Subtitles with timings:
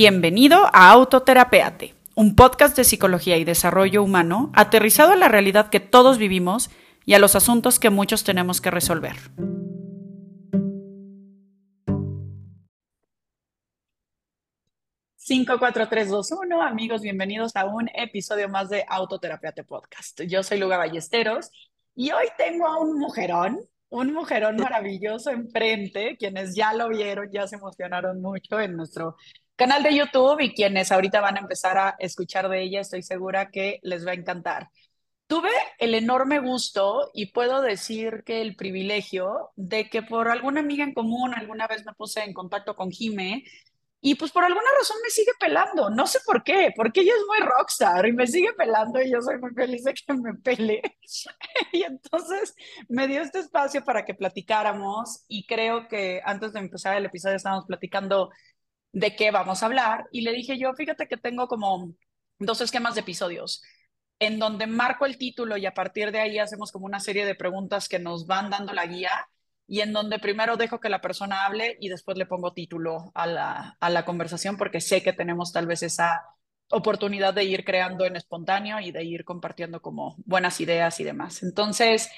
[0.00, 5.80] Bienvenido a Autoterapeate, un podcast de psicología y desarrollo humano aterrizado a la realidad que
[5.80, 6.70] todos vivimos
[7.04, 9.16] y a los asuntos que muchos tenemos que resolver.
[15.16, 20.20] Cinco, cuatro, tres, dos, uno, amigos, bienvenidos a un episodio más de Autoterapeate Podcast.
[20.22, 21.50] Yo soy Luga Ballesteros
[21.96, 23.58] y hoy tengo a un mujerón,
[23.88, 29.16] un mujerón maravilloso enfrente, quienes ya lo vieron, ya se emocionaron mucho en nuestro
[29.58, 33.50] canal de YouTube y quienes ahorita van a empezar a escuchar de ella, estoy segura
[33.50, 34.70] que les va a encantar.
[35.26, 40.84] Tuve el enorme gusto y puedo decir que el privilegio de que por alguna amiga
[40.84, 43.44] en común alguna vez me puse en contacto con Jime
[44.00, 47.26] y pues por alguna razón me sigue pelando, no sé por qué, porque ella es
[47.26, 50.82] muy rockstar y me sigue pelando y yo soy muy feliz de que me pele.
[51.72, 52.54] y entonces
[52.88, 57.36] me dio este espacio para que platicáramos y creo que antes de empezar el episodio
[57.36, 58.30] estábamos platicando
[58.92, 61.92] de qué vamos a hablar y le dije yo, fíjate que tengo como
[62.38, 63.62] dos esquemas de episodios
[64.18, 67.34] en donde marco el título y a partir de ahí hacemos como una serie de
[67.34, 69.28] preguntas que nos van dando la guía
[69.66, 73.26] y en donde primero dejo que la persona hable y después le pongo título a
[73.26, 76.22] la, a la conversación porque sé que tenemos tal vez esa
[76.70, 81.42] oportunidad de ir creando en espontáneo y de ir compartiendo como buenas ideas y demás.
[81.42, 82.10] Entonces,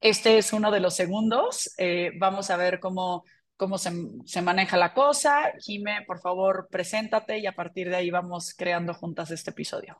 [0.00, 1.74] este es uno de los segundos.
[1.78, 3.24] Eh, vamos a ver cómo,
[3.58, 3.92] cómo se,
[4.24, 5.52] se, maneja la cosa.
[5.58, 9.98] Jime, por favor, preséntate y a partir de ahí vamos creando juntas este episodio.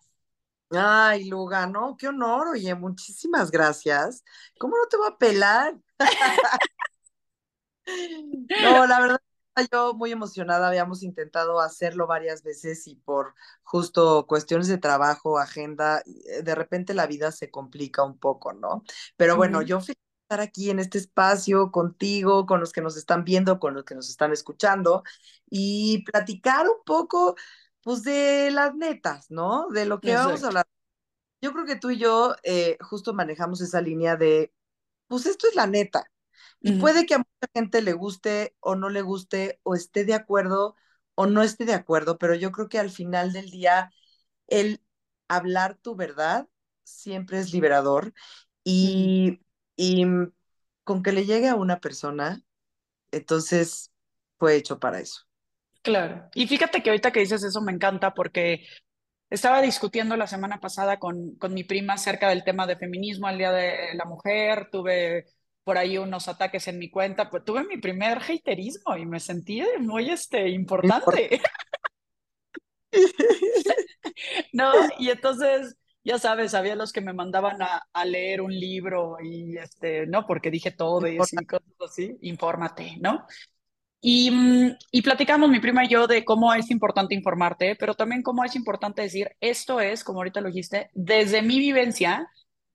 [0.70, 4.22] Ay, Luga, no, qué honor, oye, muchísimas gracias.
[4.58, 5.74] ¿Cómo no te voy a pelar?
[8.62, 9.18] No, la verdad,
[9.72, 16.02] yo muy emocionada, habíamos intentado hacerlo varias veces y por justo cuestiones de trabajo, agenda,
[16.06, 18.82] eh, de repente la vida se complica un poco, ¿no?
[19.16, 19.96] Pero bueno, yo feliz
[20.28, 23.94] estar aquí en este espacio contigo, con los que nos están viendo, con los que
[23.94, 25.02] nos están escuchando
[25.48, 27.34] y platicar un poco,
[27.80, 29.68] pues, de las netas, ¿no?
[29.70, 30.66] De lo que vamos a hablar.
[31.40, 34.52] Yo creo que tú y yo eh, justo manejamos esa línea de,
[35.06, 36.10] pues esto es la neta,
[36.60, 40.14] y puede que a mucha gente le guste o no le guste, o esté de
[40.14, 40.74] acuerdo
[41.14, 43.90] o no esté de acuerdo, pero yo creo que al final del día,
[44.46, 44.82] el
[45.28, 46.48] hablar tu verdad
[46.84, 48.12] siempre es liberador
[48.62, 49.40] y,
[49.78, 50.04] y
[50.82, 52.42] con que le llegue a una persona,
[53.12, 53.92] entonces
[54.38, 55.22] fue hecho para eso.
[55.82, 56.28] Claro.
[56.34, 58.66] Y fíjate que ahorita que dices eso me encanta porque
[59.30, 63.38] estaba discutiendo la semana pasada con, con mi prima acerca del tema de feminismo, al
[63.38, 65.26] Día de la Mujer, tuve
[65.62, 69.62] por ahí unos ataques en mi cuenta, pues tuve mi primer haterismo y me sentí
[69.78, 71.40] muy este, importante.
[74.52, 75.76] no, y entonces,
[76.08, 80.24] ya sabes, había los que me mandaban a, a, leer un libro y este, no,
[80.26, 83.26] porque dije todo y cosas así, infórmate, ¿no?
[84.00, 88.22] Y, mm, y platicamos mi prima y yo de cómo es importante informarte, pero también
[88.22, 92.30] cómo es importante decir, esto es, como ahorita lo dijiste, desde mi vivencia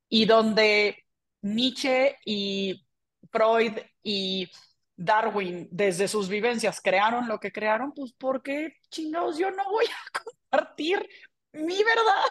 [0.09, 1.03] y donde
[1.41, 2.85] Nietzsche y
[3.31, 4.47] Freud y
[4.95, 9.85] Darwin desde sus vivencias crearon lo que crearon, pues ¿por qué chingados yo no voy
[9.85, 10.19] a
[10.51, 11.09] compartir
[11.53, 12.29] mi verdad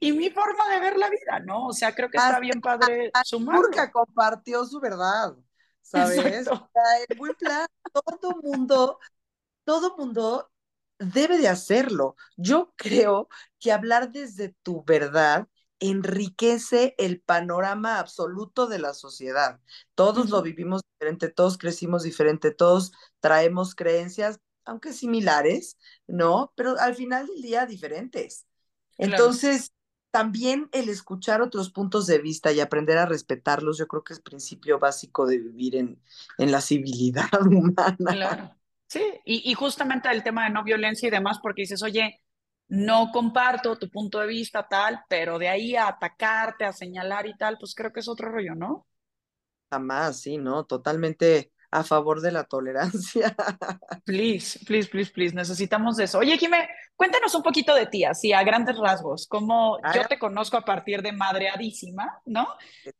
[0.00, 1.68] y mi forma de ver la vida, ¿no?
[1.68, 3.62] O sea, creo que está bien padre sumarlo.
[3.62, 5.34] Porque compartió su verdad,
[5.80, 6.48] ¿sabes?
[6.48, 8.98] O sea, buen plan, todo mundo,
[9.64, 10.50] todo mundo
[10.98, 12.16] debe de hacerlo.
[12.36, 13.28] Yo creo
[13.58, 15.48] que hablar desde tu verdad
[15.80, 19.60] enriquece el panorama absoluto de la sociedad.
[19.96, 26.52] Todos lo vivimos diferente, todos crecimos diferente, todos traemos creencias, aunque similares, ¿no?
[26.54, 28.46] Pero al final del día diferentes.
[28.98, 29.72] Entonces,
[30.10, 34.20] también el escuchar otros puntos de vista y aprender a respetarlos, yo creo que es
[34.20, 36.00] principio básico de vivir en,
[36.38, 37.96] en la civilidad humana.
[38.06, 38.54] Claro.
[38.86, 42.20] Sí, y, y justamente el tema de no violencia y demás, porque dices, oye,
[42.68, 47.36] no comparto tu punto de vista tal, pero de ahí a atacarte, a señalar y
[47.36, 48.86] tal, pues creo que es otro rollo, ¿no?
[49.70, 50.64] Jamás, sí, ¿no?
[50.66, 53.34] Totalmente a favor de la tolerancia.
[54.04, 56.18] Please, please, please, please, necesitamos eso.
[56.18, 60.58] Oye, Jimé, cuéntanos un poquito de ti, así a grandes rasgos, como yo te conozco
[60.58, 62.46] a partir de madreadísima, ¿no?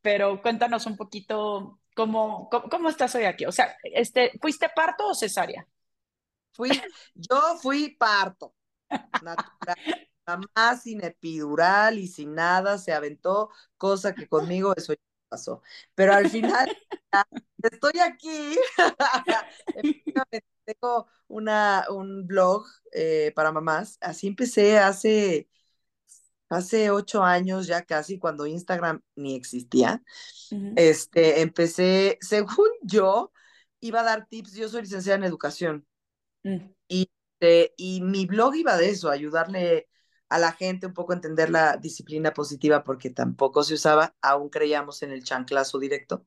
[0.01, 3.45] Pero cuéntanos un poquito cómo, cómo, cómo estás hoy aquí.
[3.45, 5.67] O sea, este, ¿fuiste parto o cesárea?
[6.53, 6.69] Fui,
[7.13, 8.55] yo fui parto
[9.21, 10.09] natural,
[10.55, 14.93] más sin epidural y sin nada, se aventó, cosa que conmigo eso
[15.33, 15.63] pasó.
[15.95, 16.69] Pero al final,
[17.63, 18.55] estoy aquí.
[20.65, 23.97] Tengo una, un blog eh, para mamás.
[23.99, 25.49] Así empecé hace,
[26.49, 30.03] hace ocho años ya casi, cuando Instagram ni existía.
[30.75, 33.31] este, empecé, según yo,
[33.79, 34.53] iba a dar tips.
[34.53, 35.87] Yo soy licenciada en educación.
[36.43, 36.69] Mm.
[36.87, 37.09] Y
[37.43, 39.89] este, y mi blog iba de eso, ayudarle
[40.33, 45.03] a la gente un poco entender la disciplina positiva porque tampoco se usaba, aún creíamos
[45.03, 46.25] en el chanclazo directo,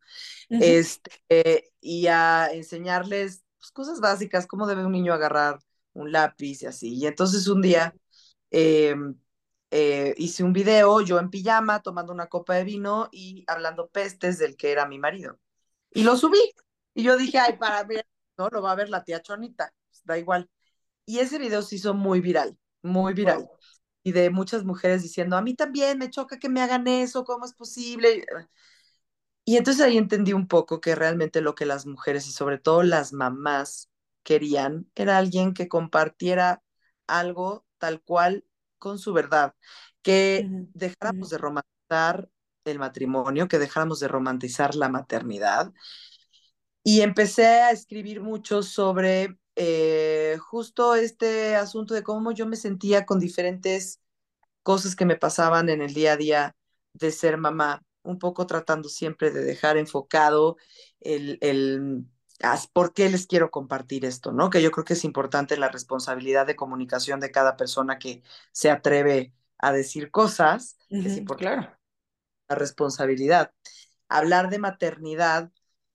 [0.49, 5.59] este, y a enseñarles pues, cosas básicas, cómo debe un niño agarrar
[5.93, 6.95] un lápiz y así.
[6.95, 7.97] Y entonces un día
[8.51, 9.19] em,
[9.73, 14.39] eh, hice un video, yo en pijama, tomando una copa de vino y hablando pestes
[14.39, 15.41] del que era mi marido.
[15.91, 16.39] Y lo subí.
[16.95, 18.07] Y yo dije, ay, para ver,
[18.39, 20.49] no, lo va a ver la tía Chonita, pues, da igual.
[21.05, 23.51] Y ese video se hizo muy viral, muy viral.
[24.07, 27.45] Y de muchas mujeres diciendo, a mí también me choca que me hagan eso, ¿cómo
[27.45, 28.25] es posible?
[29.45, 32.83] Y entonces ahí entendí un poco que realmente lo que las mujeres y sobre todo
[32.83, 33.91] las mamás
[34.23, 36.63] querían era alguien que compartiera
[37.07, 38.45] algo tal cual
[38.79, 39.55] con su verdad,
[40.03, 42.29] que dejáramos de romantizar
[42.65, 45.73] el matrimonio, que dejáramos de romantizar la maternidad.
[46.83, 53.07] Y empecé a escribir mucho sobre eh, justo este asunto de cómo yo me sentía
[53.07, 54.01] con diferentes
[54.63, 56.57] cosas que me pasaban en el día a día
[56.93, 60.57] de ser mamá, un poco tratando siempre de dejar enfocado
[61.01, 62.05] el, el
[62.73, 64.51] por qué les quiero compartir esto, ¿no?
[64.51, 68.23] Que yo creo que es importante la responsabilidad de comunicación de cada persona que
[68.53, 71.79] se atreve a decir cosas, es importante claro.
[72.49, 73.53] la responsabilidad.
[74.09, 75.51] Hablar de maternidad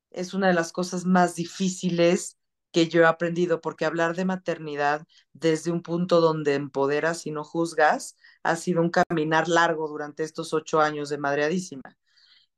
[0.10, 2.38] es una de las cosas más difíciles
[2.72, 7.44] que yo he aprendido, porque hablar de maternidad desde un punto donde empoderas y no
[7.44, 11.98] juzgas ha sido un caminar largo durante estos ocho años de madreadísima.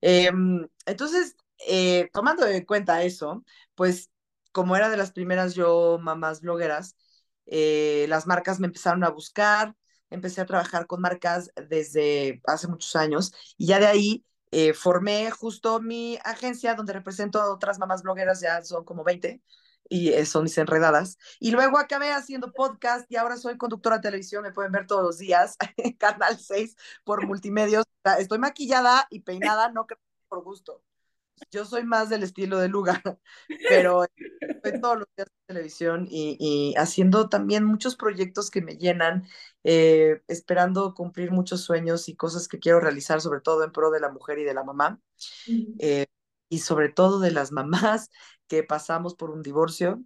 [0.01, 1.35] Em, entonces,
[1.67, 3.43] eh, tomando en cuenta eso,
[3.75, 4.09] pues
[4.51, 6.95] como era de las primeras yo mamás blogueras,
[7.45, 9.75] eh, las marcas me empezaron a buscar,
[10.09, 15.31] empecé a trabajar con marcas desde hace muchos años y ya de ahí eh, formé
[15.31, 19.41] justo mi agencia donde represento a otras mamás blogueras, ya son como 20
[19.93, 21.19] y eh, son mis enredadas.
[21.39, 25.03] Y luego acabé haciendo podcast y ahora soy conductora de televisión, me pueden ver todos
[25.03, 27.85] los días en Canal 6 por multimedios.
[28.17, 30.81] Estoy maquillada y peinada, no creo por gusto.
[31.51, 33.03] Yo soy más del estilo de Luga,
[33.69, 34.05] pero
[34.39, 39.27] estoy todos los días en televisión y, haciendo también muchos proyectos que me llenan,
[39.63, 43.99] eh, esperando cumplir muchos sueños y cosas que quiero realizar, sobre todo en pro de
[43.99, 44.99] la mujer y de la mamá,
[45.77, 46.07] eh,
[46.49, 48.09] y sobre todo de las mamás
[48.53, 50.03] que pasamos por un divorcio,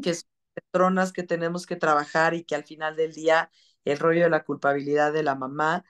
[0.00, 3.50] que son patronas que tenemos que trabajar y que al final del día
[3.84, 5.84] el rollo de la culpabilidad de la mamá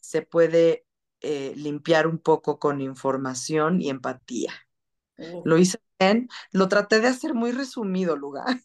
[0.00, 0.84] se puede
[1.22, 4.52] eh, limpiar un poco con información y empatía.
[5.46, 8.60] Lo hice bien, lo traté de hacer muy resumido, lugar.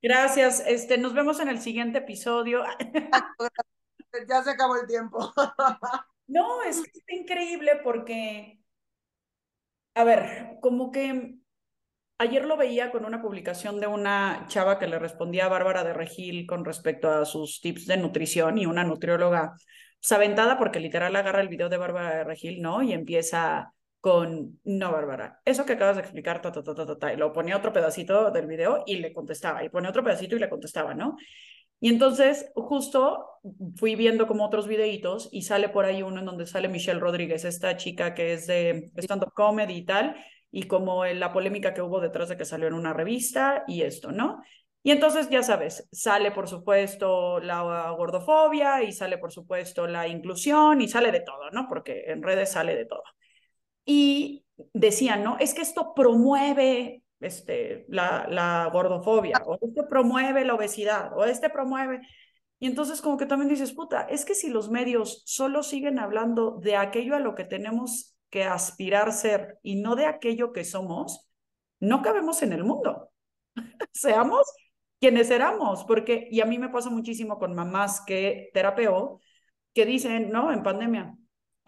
[0.00, 2.64] Gracias, este, nos vemos en el siguiente episodio.
[4.26, 5.34] ya se acabó el tiempo.
[6.28, 8.62] no, es que está increíble porque,
[9.94, 11.34] a ver, como que
[12.18, 15.92] ayer lo veía con una publicación de una chava que le respondía a Bárbara de
[15.92, 19.54] Regil con respecto a sus tips de nutrición y una nutrióloga
[20.10, 22.82] aventada porque literal agarra el video de Bárbara Regil, ¿no?
[22.82, 27.12] Y empieza con, no, Bárbara, eso que acabas de explicar, ta, ta, ta, ta, ta,
[27.12, 30.38] y lo ponía otro pedacito del video y le contestaba, y ponía otro pedacito y
[30.38, 31.16] le contestaba, ¿no?
[31.80, 33.24] Y entonces, justo
[33.76, 37.44] fui viendo como otros videitos y sale por ahí uno en donde sale Michelle Rodríguez,
[37.44, 40.16] esta chica que es de stand-up comedy y tal,
[40.50, 44.10] y como la polémica que hubo detrás de que salió en una revista y esto,
[44.12, 44.42] ¿no?
[44.82, 50.80] Y entonces, ya sabes, sale por supuesto la gordofobia y sale por supuesto la inclusión
[50.80, 51.66] y sale de todo, ¿no?
[51.68, 53.02] Porque en redes sale de todo.
[53.84, 55.36] Y decían, ¿no?
[55.38, 61.50] Es que esto promueve este, la, la gordofobia, o esto promueve la obesidad, o este
[61.50, 62.00] promueve...
[62.60, 66.58] Y entonces como que también dices, puta, es que si los medios solo siguen hablando
[66.60, 71.30] de aquello a lo que tenemos que aspirar ser y no de aquello que somos,
[71.80, 73.10] no cabemos en el mundo.
[73.92, 74.42] Seamos
[75.00, 79.20] quienes éramos, porque, y a mí me pasa muchísimo con mamás que terapeo,
[79.72, 80.52] que dicen, ¿no?
[80.52, 81.16] En pandemia,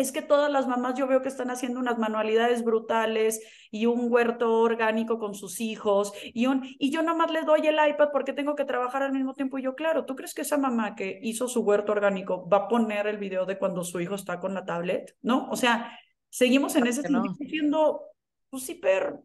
[0.00, 4.10] es que todas las mamás yo veo que están haciendo unas manualidades brutales y un
[4.10, 8.32] huerto orgánico con sus hijos y un y yo nomás les doy el iPad porque
[8.32, 11.20] tengo que trabajar al mismo tiempo y yo claro, ¿tú crees que esa mamá que
[11.22, 14.54] hizo su huerto orgánico va a poner el video de cuando su hijo está con
[14.54, 15.16] la tablet?
[15.20, 15.50] ¿No?
[15.50, 15.98] O sea,
[16.30, 18.04] seguimos en ese sentido siendo
[18.48, 19.20] pues hiper,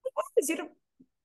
[0.00, 0.70] puedo decir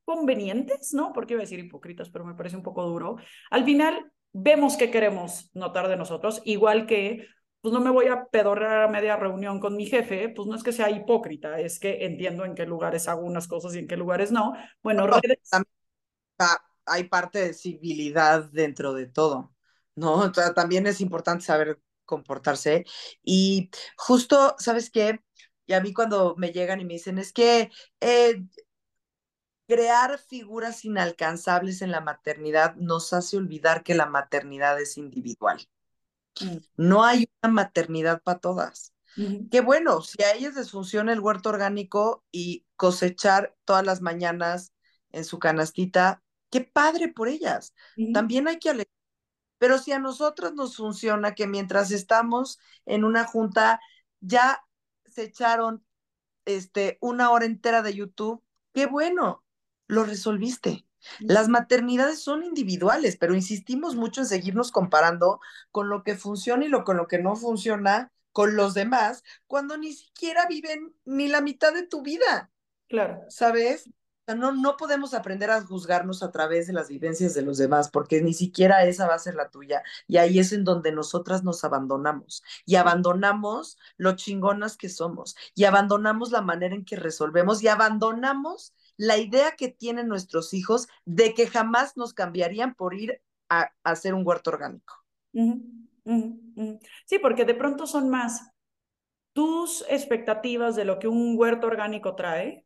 [0.04, 1.14] convenientes, ¿no?
[1.14, 3.16] Porque iba a decir hipócritas, pero me parece un poco duro.
[3.50, 7.28] Al final, vemos que queremos notar de nosotros, igual que,
[7.62, 10.64] pues no me voy a pedorrar a media reunión con mi jefe, pues no es
[10.64, 13.98] que sea hipócrita, es que entiendo en qué lugares hago unas cosas y en qué
[13.98, 14.54] lugares no.
[14.82, 15.40] Bueno, redes...
[16.86, 19.54] Hay parte de civilidad dentro de todo,
[19.96, 20.32] ¿no?
[20.32, 22.86] también es importante saber comportarse.
[23.24, 25.20] Y justo, ¿sabes qué?
[25.68, 28.44] Y a mí cuando me llegan y me dicen, es que eh,
[29.68, 35.60] crear figuras inalcanzables en la maternidad nos hace olvidar que la maternidad es individual.
[36.78, 38.94] No hay una maternidad para todas.
[39.50, 44.74] Qué bueno, si a ellas les funciona el huerto orgánico y cosechar todas las mañanas
[45.12, 47.74] en su canastita, qué padre por ellas.
[48.12, 48.94] También hay que alegrar.
[49.58, 53.80] Pero si a nosotras nos funciona que mientras estamos en una junta
[54.22, 54.64] ya
[55.06, 55.86] se echaron
[56.46, 58.44] este, una hora entera de YouTube,
[58.74, 59.44] qué bueno,
[59.88, 60.86] lo resolviste.
[61.20, 65.40] Las maternidades son individuales, pero insistimos mucho en seguirnos comparando
[65.72, 69.78] con lo que funciona y lo con lo que no funciona con los demás, cuando
[69.78, 72.52] ni siquiera viven ni la mitad de tu vida.
[72.88, 73.24] Claro.
[73.30, 73.90] ¿Sabes?
[74.28, 78.22] No, no podemos aprender a juzgarnos a través de las vivencias de los demás, porque
[78.22, 79.84] ni siquiera esa va a ser la tuya.
[80.08, 82.44] Y ahí es en donde nosotras nos abandonamos.
[82.66, 85.36] Y abandonamos lo chingonas que somos.
[85.56, 87.64] Y abandonamos la manera en que resolvemos.
[87.64, 93.22] Y abandonamos la idea que tienen nuestros hijos de que jamás nos cambiarían por ir
[93.50, 94.94] a, hacer un huerto orgánico.
[95.34, 98.52] Sí, porque de pronto son más
[99.34, 102.66] tus expectativas de lo que un huerto orgánico trae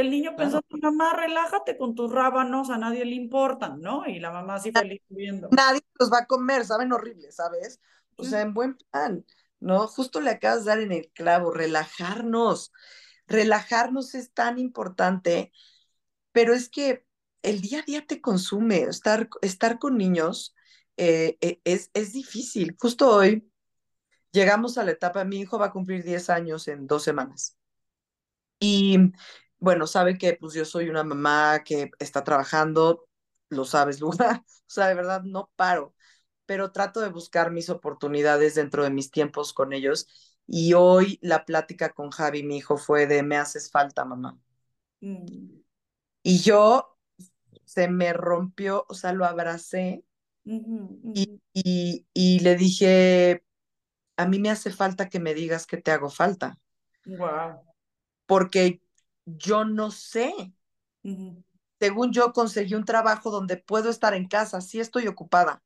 [0.00, 4.06] el niño pensó, mamá, relájate con tus rábanos, a nadie le importan, ¿no?
[4.06, 5.48] Y la mamá así feliz viendo.
[5.50, 7.80] Nadie los va a comer, saben horrible, ¿sabes?
[8.16, 9.24] O sea, en buen plan,
[9.60, 9.86] ¿no?
[9.86, 12.72] Justo le acabas de dar en el clavo, relajarnos.
[13.26, 15.52] Relajarnos es tan importante,
[16.32, 17.04] pero es que
[17.42, 20.54] el día a día te consume, estar, estar con niños
[20.96, 22.76] eh, eh, es, es difícil.
[22.80, 23.50] Justo hoy
[24.32, 27.56] llegamos a la etapa, mi hijo va a cumplir 10 años en dos semanas.
[28.58, 28.98] Y
[29.58, 33.06] bueno, sabe que pues yo soy una mamá que está trabajando,
[33.48, 35.94] lo sabes, Luna, o sea, de verdad no paro,
[36.46, 40.35] pero trato de buscar mis oportunidades dentro de mis tiempos con ellos.
[40.48, 44.38] Y hoy la plática con Javi, mi hijo, fue de me haces falta, mamá.
[45.00, 45.60] Mm.
[46.22, 46.96] Y yo
[47.64, 50.04] se me rompió, o sea, lo abracé
[51.14, 53.44] Y, y, y le dije,
[54.16, 56.58] a mí me hace falta que me digas que te hago falta.
[57.06, 57.62] Wow.
[58.26, 58.80] Porque
[59.24, 60.32] yo no sé.
[61.78, 65.62] Según yo conseguí un trabajo donde puedo estar en casa, sí estoy ocupada.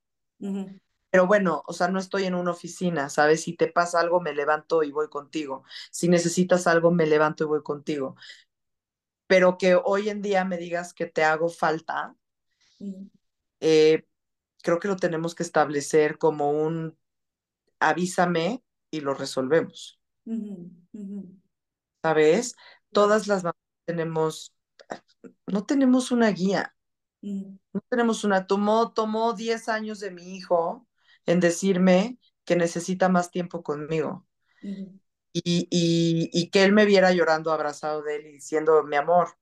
[1.10, 3.42] Pero bueno, o sea, no estoy en una oficina, ¿sabes?
[3.42, 5.64] Si te pasa algo, me levanto y voy contigo.
[5.90, 8.16] Si necesitas algo, me levanto y voy contigo.
[9.26, 12.16] Pero que hoy en día me digas que te hago falta,
[13.60, 14.06] eh,
[14.62, 16.96] creo que lo tenemos que establecer como un
[17.80, 20.00] avísame y lo resolvemos.
[22.02, 22.54] ¿Sabes?
[22.92, 24.54] todas las mamás tenemos,
[25.46, 26.74] no tenemos una guía,
[27.72, 30.86] no tenemos una, tomó, tomó 10 años de mi hijo
[31.26, 34.26] en decirme que necesita más tiempo conmigo.
[35.32, 39.38] y, y, que él me viera llorando abrazado de él y diciendo, mi amor,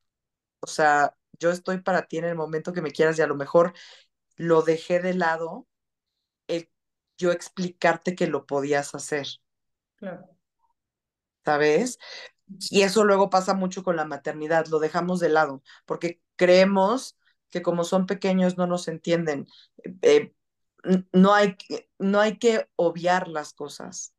[0.60, 3.36] o sea, yo estoy para ti en el momento que me quieras y a lo
[3.36, 3.72] mejor
[4.36, 5.66] lo dejé de lado
[6.46, 6.70] el
[7.16, 9.26] yo explicarte que lo podías hacer.
[9.96, 10.28] Claro.
[11.44, 11.98] ¿Sabes?
[12.70, 17.18] Y eso luego pasa mucho con la maternidad, lo dejamos de lado, porque creemos
[17.50, 19.46] que como son pequeños no nos entienden.
[20.02, 20.34] Eh,
[21.12, 21.56] no, hay,
[21.98, 24.14] no hay que obviar las cosas,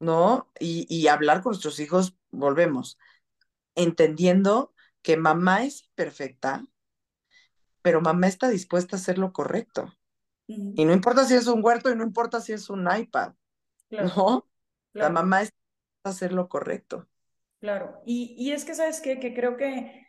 [0.00, 0.50] ¿no?
[0.60, 2.98] Y, y hablar con nuestros hijos, volvemos,
[3.74, 6.64] entendiendo que mamá es perfecta,
[7.82, 9.92] pero mamá está dispuesta a hacer lo correcto.
[10.76, 13.34] Y no importa si es un huerto y no importa si es un iPad,
[14.16, 14.48] ¿no?
[14.94, 15.56] La mamá está
[16.04, 17.08] hacer lo correcto.
[17.60, 19.18] Claro, y, y es que, ¿sabes qué?
[19.20, 20.06] Que creo que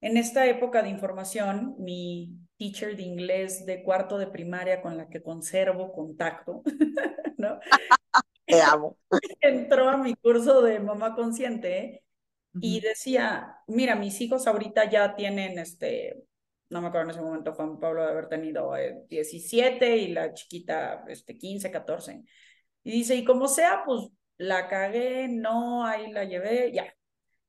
[0.00, 5.08] en esta época de información, mi teacher de inglés de cuarto de primaria con la
[5.08, 6.62] que conservo contacto,
[7.38, 7.58] ¿no?
[8.46, 8.98] Te amo.
[9.40, 12.04] Entró a mi curso de mamá consciente
[12.60, 16.24] y decía, mira, mis hijos ahorita ya tienen, este,
[16.70, 18.72] no me acuerdo en ese momento, Juan Pablo de haber tenido
[19.08, 22.22] 17 eh, y la chiquita, este, 15, 14.
[22.84, 26.94] Y dice, y como sea, pues la cagué, no, ahí la llevé, ya.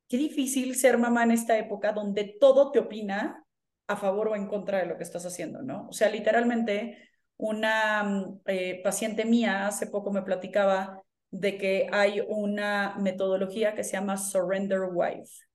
[0.08, 3.45] Qué difícil ser mamá en esta época donde todo te opina
[3.88, 5.88] a favor o en contra de lo que estás haciendo, ¿no?
[5.89, 11.01] O sea, literalmente una mm, eh, paciente mía hace poco me platicaba
[11.32, 15.46] de que hay una metodología que se llama Surrender Wife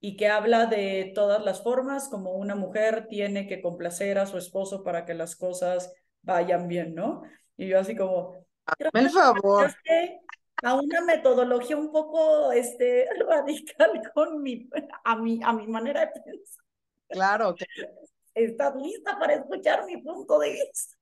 [0.00, 4.38] y que habla de todas las formas como una mujer tiene que complacer a su
[4.38, 7.22] esposo para que las cosas vayan bien, ¿no?
[7.56, 8.34] Y yo así como...
[8.92, 9.70] Por favor
[10.62, 14.68] a una metodología un poco este, radical con mi,
[15.04, 16.64] a, mi, a mi manera de pensar.
[17.08, 17.54] Claro.
[18.34, 20.96] ¿Estás lista para escuchar mi punto de vista?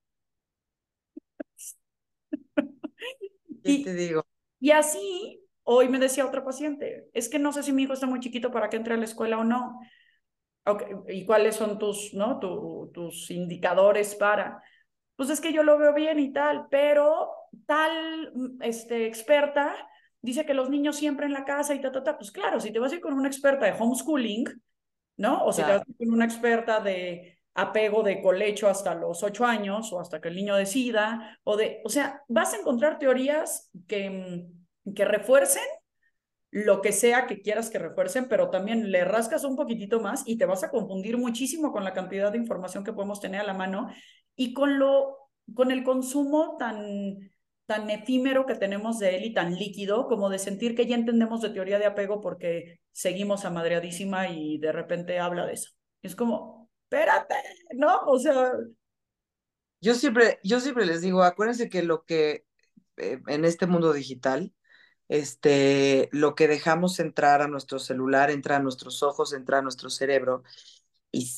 [3.63, 4.25] y, te digo?
[4.59, 8.07] Y así, hoy me decía otra paciente, es que no sé si mi hijo está
[8.07, 9.81] muy chiquito para que entre a la escuela o no.
[11.09, 12.41] ¿Y cuáles son tus, ¿no?
[12.41, 14.63] tus indicadores para?
[15.15, 17.31] Pues es que yo lo veo bien y tal, pero
[17.67, 19.75] tal este, experta
[20.21, 22.19] dice que los niños siempre en la casa y ta, ta, ta.
[22.19, 24.45] Pues claro, si te vas a ir con una experta de homeschooling,
[25.17, 25.45] ¿no?
[25.45, 29.93] O si te vas con una experta de apego de colecho hasta los ocho años
[29.93, 34.47] o hasta que el niño decida, o de, o sea, vas a encontrar teorías que,
[34.95, 35.65] que refuercen
[36.51, 40.39] lo que sea que quieras que refuercen, pero también le rascas un poquitito más y
[40.39, 43.55] te vas a confundir muchísimo con la cantidad de información que podemos tener a la
[43.55, 43.91] mano
[44.37, 45.19] y con lo
[45.55, 47.31] con el consumo tan
[47.67, 51.41] tan efímero que tenemos de él y tan líquido como de sentir que ya entendemos
[51.41, 55.71] de teoría de apego porque seguimos a madreadísima y de repente habla de eso.
[56.03, 57.35] Es como, espérate,
[57.75, 58.01] ¿no?
[58.07, 58.53] O sea...
[59.81, 62.47] Yo siempre, yo siempre les digo, acuérdense que lo que
[62.97, 64.55] eh, en este mundo digital,
[65.09, 69.91] este, lo que dejamos entrar a nuestro celular, entra a nuestros ojos, entra a nuestro
[69.91, 70.43] cerebro.
[71.13, 71.31] Y,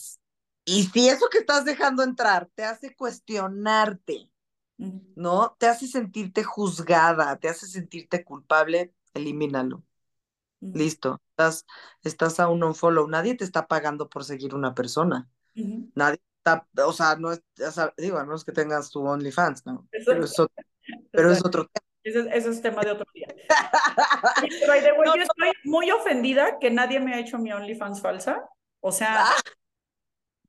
[0.64, 4.30] y si eso que estás dejando entrar te hace cuestionarte,
[4.78, 5.56] ¿no?
[5.58, 9.82] Te hace sentirte juzgada, te hace sentirte culpable, elimínalo.
[10.60, 11.66] Listo, estás,
[12.02, 13.06] estás a un unfollow.
[13.06, 15.28] Nadie te está pagando por seguir una persona.
[15.94, 17.42] Nadie está, o sea, no es,
[17.96, 19.88] digo, a menos que tengas tu OnlyFans, ¿no?
[19.90, 20.50] pero, eso,
[21.10, 21.88] pero es otro tema.
[22.04, 23.28] Ese, es tema de otro día.
[24.64, 28.48] Yo estoy muy ofendida que nadie me ha hecho mi OnlyFans falsa.
[28.80, 29.36] O sea, ah.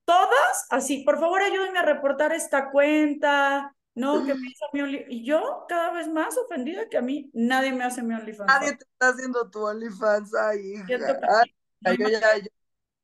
[0.06, 3.76] todas así, por favor ayúdenme a reportar esta cuenta.
[4.00, 5.12] No, que me hizo mi OnlyFans.
[5.12, 8.48] Y yo cada vez más ofendida que a mí nadie me hace mi OnlyFans.
[8.48, 10.76] Nadie te está haciendo tu OnlyFans ahí.
[10.88, 12.48] yo ya hay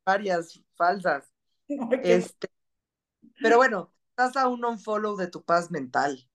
[0.06, 1.32] varias falsas.
[2.04, 2.50] este,
[3.42, 6.28] pero bueno, estás a un unfollow de tu paz mental.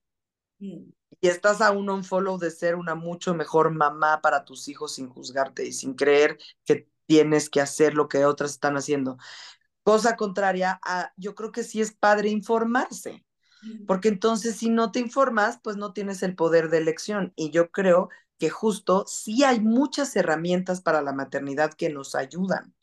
[0.59, 0.91] Mm
[1.21, 5.07] y estás a un unfollow de ser una mucho mejor mamá para tus hijos sin
[5.07, 9.17] juzgarte y sin creer que tienes que hacer lo que otras están haciendo.
[9.83, 13.23] Cosa contraria a, yo creo que sí es padre informarse,
[13.85, 17.33] porque entonces si no te informas, pues no tienes el poder de elección.
[17.35, 22.73] Y yo creo que justo sí hay muchas herramientas para la maternidad que nos ayudan.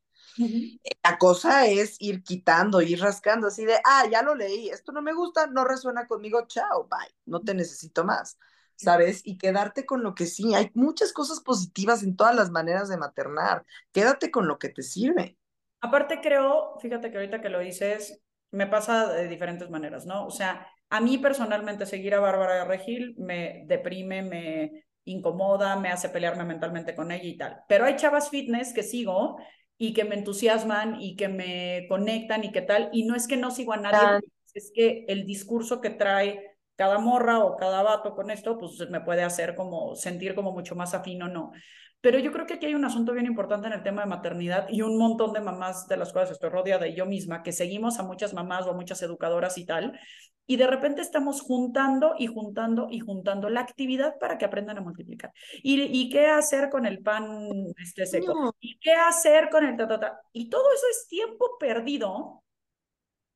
[1.03, 5.03] La cosa es ir quitando, ir rascando, así de, ah, ya lo leí, esto no
[5.03, 8.39] me gusta, no resuena conmigo, chao, bye, no te necesito más,
[8.77, 9.23] ¿sabes?
[9.25, 12.97] Y quedarte con lo que sí, hay muchas cosas positivas en todas las maneras de
[12.97, 15.37] maternar, quédate con lo que te sirve.
[15.81, 20.27] Aparte creo, fíjate que ahorita que lo dices, me pasa de diferentes maneras, ¿no?
[20.27, 26.09] O sea, a mí personalmente seguir a Bárbara Regil me deprime, me incomoda, me hace
[26.09, 27.61] pelearme mentalmente con ella y tal.
[27.69, 29.39] Pero hay chavas fitness que sigo
[29.77, 32.91] y que me entusiasman y que me conectan y qué tal.
[32.93, 34.21] Y no es que no sigo a nadie,
[34.55, 39.01] es que el discurso que trae cada morra o cada vato con esto, pues me
[39.01, 41.53] puede hacer como sentir como mucho más afín o no.
[42.01, 44.69] Pero yo creo que aquí hay un asunto bien importante en el tema de maternidad
[44.69, 47.99] y un montón de mamás de las cuales estoy rodeada y yo misma, que seguimos
[47.99, 49.99] a muchas mamás o a muchas educadoras y tal,
[50.47, 54.81] y de repente estamos juntando y juntando y juntando la actividad para que aprendan a
[54.81, 55.31] multiplicar.
[55.63, 58.55] ¿Y, y qué hacer con el pan este seco?
[58.59, 62.45] ¿Y qué hacer con el ta, Y todo eso es tiempo perdido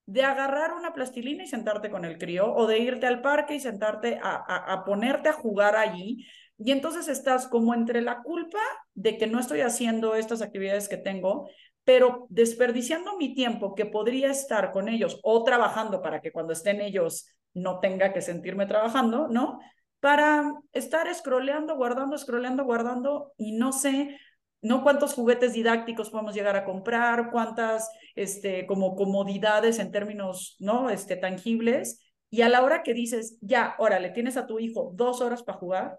[0.07, 3.61] de agarrar una plastilina y sentarte con el crío o de irte al parque y
[3.61, 6.27] sentarte a, a, a ponerte a jugar allí.
[6.59, 8.61] Y entonces estás como entre la culpa
[8.95, 11.49] de que no estoy haciendo estas actividades que tengo,
[11.85, 16.81] pero desperdiciando mi tiempo que podría estar con ellos o trabajando para que cuando estén
[16.81, 19.59] ellos no tenga que sentirme trabajando, ¿no?
[20.01, 24.19] Para estar scrolleando, guardando, scrolleando, guardando y no sé,
[24.63, 30.89] no cuántos juguetes didácticos podemos llegar a comprar, cuántas, este, como comodidades en términos, ¿no?
[30.89, 32.01] Este, tangibles.
[32.31, 35.59] Y a la hora que dices, ya, órale, tienes a tu hijo dos horas para
[35.59, 35.99] jugar,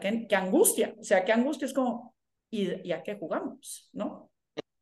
[0.00, 2.14] qué, qué angustia, o sea, qué angustia es como,
[2.50, 3.88] ¿y, ¿y a qué jugamos?
[3.92, 4.30] ¿No?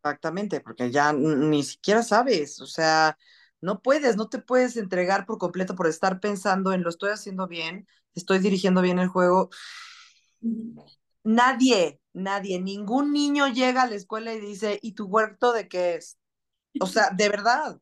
[0.02, 3.18] Exactamente, porque ya ni siquiera sabes, o sea,
[3.60, 7.46] no puedes, no te puedes entregar por completo por estar pensando en lo estoy haciendo
[7.48, 9.50] bien, estoy dirigiendo bien el juego.
[11.24, 15.94] Nadie, nadie, ningún niño llega a la escuela y dice, ¿y tu huerto de qué
[15.96, 16.18] es?
[16.80, 17.80] O sea, de verdad,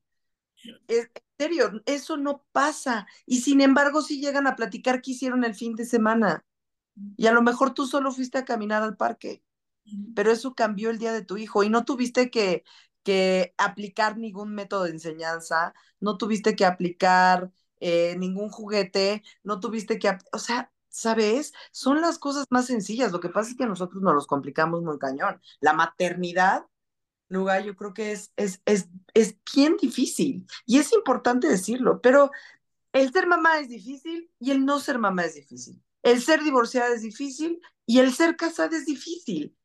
[0.89, 3.07] en serio, eso no pasa.
[3.27, 6.45] Y sin embargo, sí llegan a platicar qué hicieron el fin de semana.
[7.17, 9.43] Y a lo mejor tú solo fuiste a caminar al parque
[10.15, 12.65] pero eso cambió el día de tu hijo y no tuviste que,
[13.03, 19.99] que aplicar ningún método de enseñanza, no tuviste que aplicar eh, ningún juguete, no tuviste
[19.99, 21.53] que, o sea, ¿sabes?
[21.73, 24.99] Son las cosas más sencillas, lo que pasa es que nosotros nos los complicamos muy
[24.99, 25.41] cañón.
[25.61, 26.67] La maternidad,
[27.29, 32.31] lugar, yo creo que es, es, es, es bien difícil y es importante decirlo, pero
[32.93, 35.83] el ser mamá es difícil y el no ser mamá es difícil.
[36.03, 39.57] El ser divorciada es difícil y el ser casada es difícil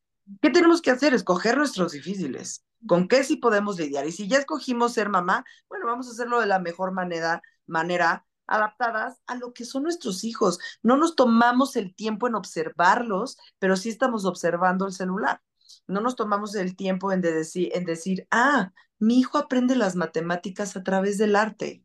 [0.41, 1.13] ¿Qué tenemos que hacer?
[1.13, 2.65] Escoger nuestros difíciles.
[2.88, 4.08] ¿Con qué sí podemos lidiar?
[4.08, 8.26] Y si ya escogimos ser mamá, bueno, vamos a hacerlo de la mejor manera, manera
[8.46, 10.60] adaptadas a lo que son nuestros hijos.
[10.82, 15.41] No nos tomamos el tiempo en observarlos, pero sí estamos observando el celular.
[15.88, 19.96] No nos tomamos el tiempo en, de decir, en decir, ah, mi hijo aprende las
[19.96, 21.84] matemáticas a través del arte.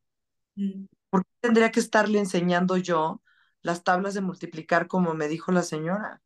[0.56, 0.86] Mm.
[1.10, 3.22] ¿Por qué tendría que estarle enseñando yo
[3.62, 6.22] las tablas de multiplicar como me dijo la señora?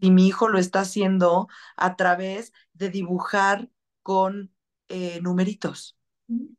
[0.00, 3.70] Y mi hijo lo está haciendo a través de dibujar
[4.02, 4.52] con
[4.88, 5.96] eh, numeritos.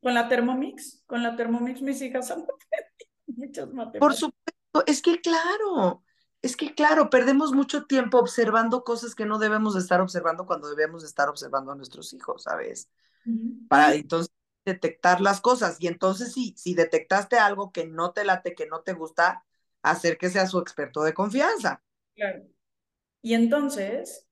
[0.02, 2.46] Con la Thermomix, con la Thermomix mis hijas han
[3.28, 4.00] muchas matemáticas.
[4.00, 6.04] Por supuesto, es que claro,
[6.42, 11.04] es que claro, perdemos mucho tiempo observando cosas que no debemos estar observando cuando debemos
[11.04, 12.90] estar observando a nuestros hijos, ¿sabes?
[13.68, 14.32] Para entonces
[14.66, 15.78] detectar las cosas.
[15.80, 19.46] Y entonces sí, si detectaste algo que no te late, que no te gusta,
[19.92, 21.82] hacer que sea su experto de confianza.
[22.16, 22.44] Claro.
[23.22, 24.28] Y entonces,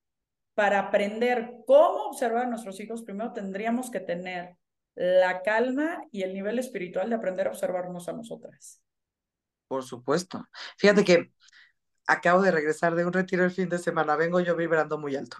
[0.53, 4.57] para aprender cómo observar a nuestros hijos, primero tendríamos que tener
[4.95, 8.81] la calma y el nivel espiritual de aprender a observarnos a nosotras.
[9.67, 10.47] Por supuesto.
[10.77, 11.31] Fíjate que
[12.05, 15.37] acabo de regresar de un retiro el fin de semana, vengo yo vibrando muy alto.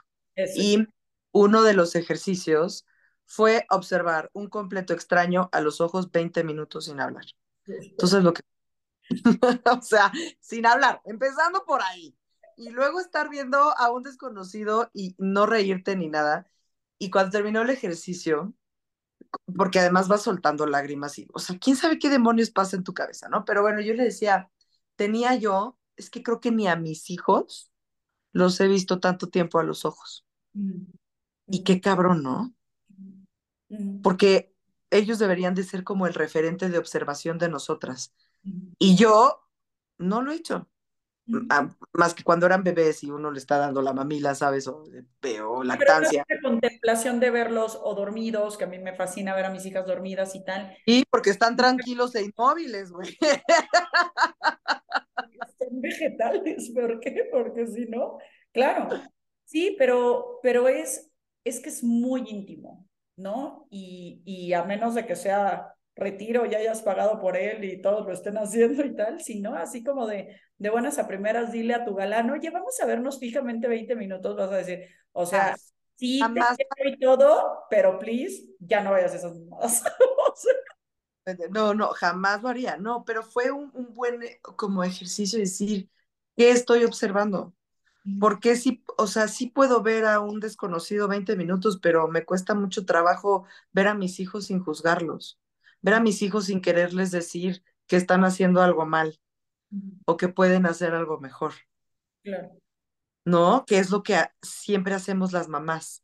[0.56, 0.88] Y
[1.32, 2.86] uno de los ejercicios
[3.26, 7.26] fue observar un completo extraño a los ojos 20 minutos sin hablar.
[7.68, 8.42] Entonces lo que...
[9.72, 12.16] o sea, sin hablar, empezando por ahí.
[12.56, 16.48] Y luego estar viendo a un desconocido y no reírte ni nada.
[17.00, 18.54] Y cuando terminó el ejercicio,
[19.56, 22.94] porque además vas soltando lágrimas y, o sea, quién sabe qué demonios pasa en tu
[22.94, 23.46] cabeza, ¿no?
[23.46, 24.50] Pero bueno, yo le decía,
[24.96, 27.72] tenía yo, es que creo que ni a mis hijos
[28.32, 30.26] los he visto tanto tiempo a los ojos.
[31.48, 32.54] Y qué cabrón, ¿no?
[34.02, 34.54] Porque
[34.92, 38.14] ellos deberían de ser como el referente de observación de nosotras.
[38.80, 39.42] Y yo
[39.98, 40.70] no lo he hecho.
[41.50, 44.68] Ah, más que cuando eran bebés y uno le está dando la mamila, ¿sabes?
[44.68, 44.84] O,
[45.48, 46.26] o lactancia.
[46.28, 49.86] Pero contemplación de verlos o dormidos, que a mí me fascina ver a mis hijas
[49.86, 50.76] dormidas y tal.
[50.86, 53.18] Sí, porque están tranquilos e inmóviles, güey.
[55.58, 57.30] Son vegetales, ¿por qué?
[57.32, 58.18] Porque si no,
[58.52, 58.90] claro.
[59.46, 61.10] Sí, pero, pero es,
[61.46, 63.66] es que es muy íntimo, ¿no?
[63.70, 68.06] Y, y a menos de que sea retiro, ya hayas pagado por él y todos
[68.06, 71.86] lo estén haciendo y tal, sino así como de, de buenas a primeras, dile a
[71.86, 75.56] tu galán, oye, vamos a vernos fijamente 20 minutos, vas a decir, o sea,
[75.96, 79.84] sí, te quiero y todo, pero please, ya no vayas a esas más.
[81.52, 85.90] no, no, jamás lo haría, no, pero fue un, un buen eh, como ejercicio decir,
[86.36, 87.54] ¿qué estoy observando?
[88.20, 92.54] Porque sí, o sea, sí puedo ver a un desconocido 20 minutos, pero me cuesta
[92.54, 95.40] mucho trabajo ver a mis hijos sin juzgarlos
[95.84, 99.20] ver a mis hijos sin quererles decir que están haciendo algo mal
[100.06, 101.54] o que pueden hacer algo mejor.
[102.24, 102.58] Claro.
[103.26, 103.66] ¿No?
[103.66, 106.04] Que es lo que siempre hacemos las mamás.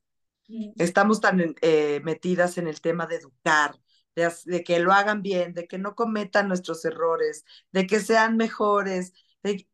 [0.77, 3.79] Estamos tan eh, metidas en el tema de educar,
[4.15, 9.13] de, que lo hagan bien, de que no cometan nuestros errores, de que sean mejores,
[9.43, 9.67] de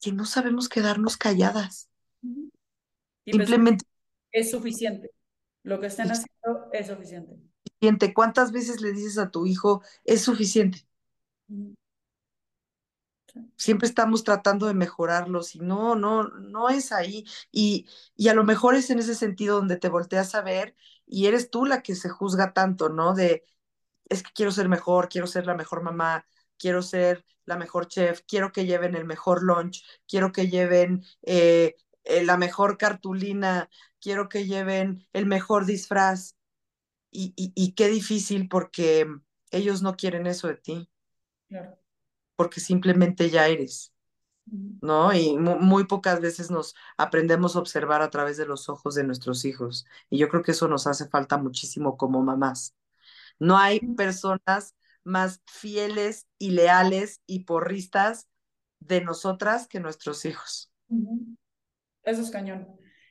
[0.00, 1.90] que no sabemos quedarnos calladas.
[2.20, 2.48] Pues,
[3.24, 3.84] Simplemente.
[4.30, 5.10] es suficiente.
[5.64, 7.36] Lo que están haciendo es suficiente.
[8.14, 10.86] ¿Cuántas veces le dices a tu hijo, es suficiente?
[13.56, 17.24] Siempre estamos tratando de mejorarlos y no, no, no es ahí.
[17.52, 17.86] Y,
[18.16, 20.74] y a lo mejor es en ese sentido donde te volteas a ver
[21.06, 23.14] y eres tú la que se juzga tanto, ¿no?
[23.14, 23.44] De,
[24.10, 26.26] es que quiero ser mejor, quiero ser la mejor mamá,
[26.58, 31.76] quiero ser la mejor chef, quiero que lleven el mejor lunch, quiero que lleven eh,
[32.04, 36.35] eh, la mejor cartulina, quiero que lleven el mejor disfraz
[37.16, 39.06] y, qué difícil porque
[39.50, 40.90] ellos no quieren eso de ti.
[42.36, 43.92] Porque simplemente ya eres.
[44.46, 45.12] ¿no?
[45.12, 49.44] Y muy, pocas veces nos aprendemos a observar a través de los ojos de nuestros
[49.44, 49.86] hijos.
[50.10, 52.74] Y yo creo que eso nos hace falta muchísimo como mamás.
[53.38, 58.28] No hay personas más fieles y leales y porristas
[58.80, 60.72] de nosotras que nuestros hijos.
[62.02, 62.68] Eso es cañón.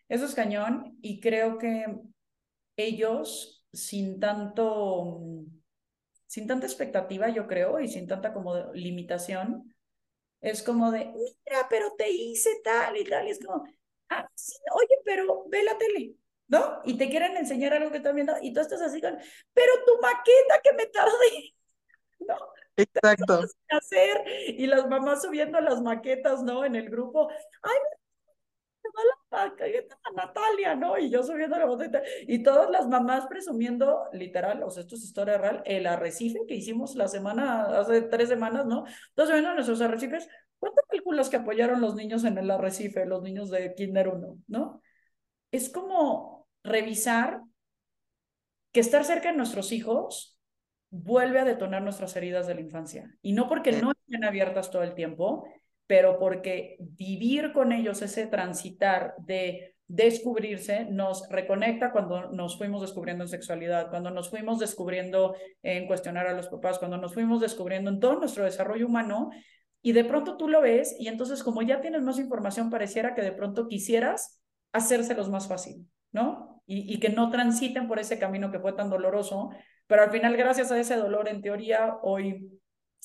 [0.08, 2.00] Eso es cañón y creo que
[2.78, 5.20] ellos sin tanto,
[6.26, 9.74] sin tanta expectativa, yo creo, y sin tanta como limitación,
[10.42, 13.64] es como de, mira, pero te hice tal y tal, y es como,
[14.10, 16.16] ah, sí, oye, pero ve la tele,
[16.48, 16.82] ¿no?
[16.86, 18.34] Y te quieren enseñar algo que también, ¿no?
[18.42, 19.18] y tú estás así con,
[19.54, 21.56] pero tu maqueta que me tardé,
[22.28, 22.38] ¿no?
[22.78, 23.42] Exacto.
[23.70, 26.66] Hacer, y las mamás subiendo las maquetas, ¿no?
[26.66, 27.30] En el grupo,
[27.62, 27.78] ay,
[29.34, 30.98] la Natalia, ¿no?
[30.98, 35.04] Y yo subiendo la botella y todas las mamás presumiendo, literal, o sea, esto es
[35.04, 38.86] historia real, el arrecife que hicimos la semana, hace tres semanas, ¿no?
[39.14, 40.28] Todos subiendo nuestros arrecifes,
[40.60, 44.82] ¿cuánto calculas que apoyaron los niños en el arrecife, los niños de Kinder 1, no?
[45.52, 47.42] Es como revisar
[48.72, 50.38] que estar cerca de nuestros hijos
[50.90, 53.10] vuelve a detonar nuestras heridas de la infancia.
[53.22, 55.46] Y no porque no estén abiertas todo el tiempo,
[55.88, 63.24] pero porque vivir con ellos, ese transitar de descubrirse, nos reconecta cuando nos fuimos descubriendo
[63.24, 67.92] en sexualidad, cuando nos fuimos descubriendo en cuestionar a los papás, cuando nos fuimos descubriendo
[67.92, 69.30] en todo nuestro desarrollo humano,
[69.84, 73.22] y de pronto tú lo ves y entonces como ya tienes más información, pareciera que
[73.22, 74.42] de pronto quisieras
[74.74, 76.64] hacérselos más fácil, ¿no?
[76.66, 79.52] Y, y que no transiten por ese camino que fue tan doloroso,
[79.86, 82.50] pero al final gracias a ese dolor, en teoría, hoy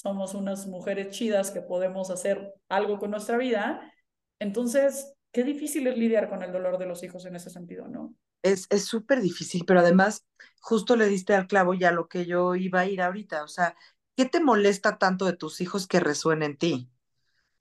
[0.01, 3.93] somos unas mujeres chidas que podemos hacer algo con nuestra vida.
[4.39, 8.15] Entonces, qué difícil es lidiar con el dolor de los hijos en ese sentido, ¿no?
[8.43, 10.25] Es súper difícil, pero además,
[10.63, 13.45] justo le diste al clavo ya lo que yo iba a ir ahorita.
[13.45, 13.77] O sea,
[14.17, 16.91] ¿qué te molesta tanto de tus hijos que resuene en ti?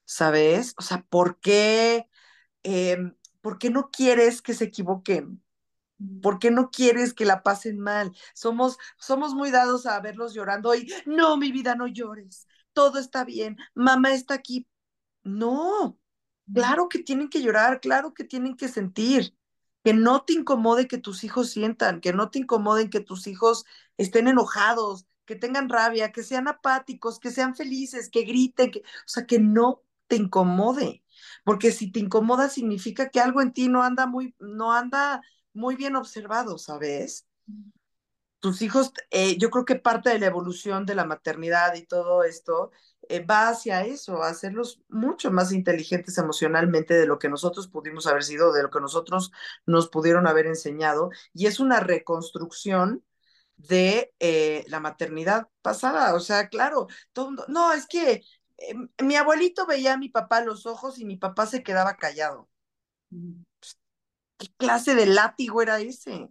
[0.06, 0.76] ¿Sabes?
[0.78, 2.10] O sea, ¿por qué,
[2.64, 2.98] eh,
[3.42, 5.44] ¿por qué no quieres que se equivoquen?
[6.22, 8.12] ¿Por qué no quieres que la pasen mal?
[8.34, 12.48] Somos, somos muy dados a verlos llorando y no, mi vida, no llores.
[12.74, 13.58] Todo está bien.
[13.76, 14.68] Mamá está aquí.
[15.24, 16.00] No,
[16.54, 19.36] claro que tienen que llorar, claro que tienen que sentir.
[19.84, 23.66] Que no te incomode que tus hijos sientan, que no te incomoden que tus hijos
[23.98, 28.84] estén enojados, que tengan rabia, que sean apáticos, que sean felices, que griten, que, o
[29.06, 31.04] sea, que no te incomode,
[31.46, 35.22] porque si te incomoda significa que algo en ti no anda muy, no anda
[35.54, 37.26] muy bien observado, ¿sabes?
[38.40, 42.24] Tus hijos, eh, yo creo que parte de la evolución de la maternidad y todo
[42.24, 42.72] esto
[43.10, 48.08] eh, va hacia eso, a hacerlos mucho más inteligentes emocionalmente de lo que nosotros pudimos
[48.08, 49.32] haber sido, de lo que nosotros
[49.66, 53.04] nos pudieron haber enseñado, y es una reconstrucción
[53.58, 56.16] de eh, la maternidad pasada.
[56.16, 58.24] O sea, claro, todo, no, es que
[59.04, 62.50] mi abuelito veía a mi papá a los ojos y mi papá se quedaba callado.
[64.40, 66.30] ¿Qué clase de látigo era ese?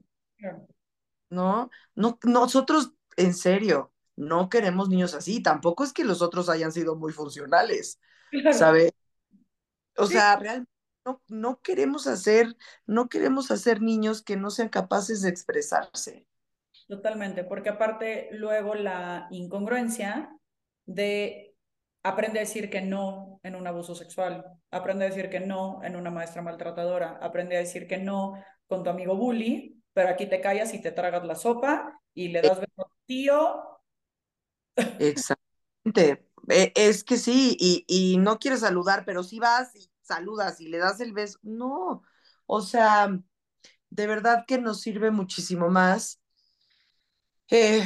[1.31, 5.43] No, no, nosotros, en serio, no queremos niños así.
[5.43, 8.01] Tampoco es que los otros hayan sido muy funcionales,
[8.53, 8.93] ¿sabes?
[9.97, 10.73] O sea, realmente
[11.05, 16.27] no, no queremos hacer, no queremos hacer niños que no sean capaces de expresarse.
[16.89, 20.35] Totalmente, porque aparte luego la incongruencia
[20.87, 21.48] de
[22.03, 25.97] aprende a decir que no en un abuso sexual, aprende a decir que no en
[25.97, 28.35] una maestra maltratadora, aprende a decir que no
[28.67, 32.43] con tu amigo bully, pero aquí te callas y te tragas la sopa y le
[32.43, 33.63] das beso a tu tío.
[34.99, 36.27] Exactamente.
[36.49, 40.69] E- Es que sí, y, y no quieres saludar, pero sí vas y saludas y
[40.69, 41.39] le das el beso.
[41.43, 42.03] No,
[42.47, 43.09] o sea,
[43.91, 46.21] de verdad que nos sirve muchísimo más
[47.51, 47.85] eh,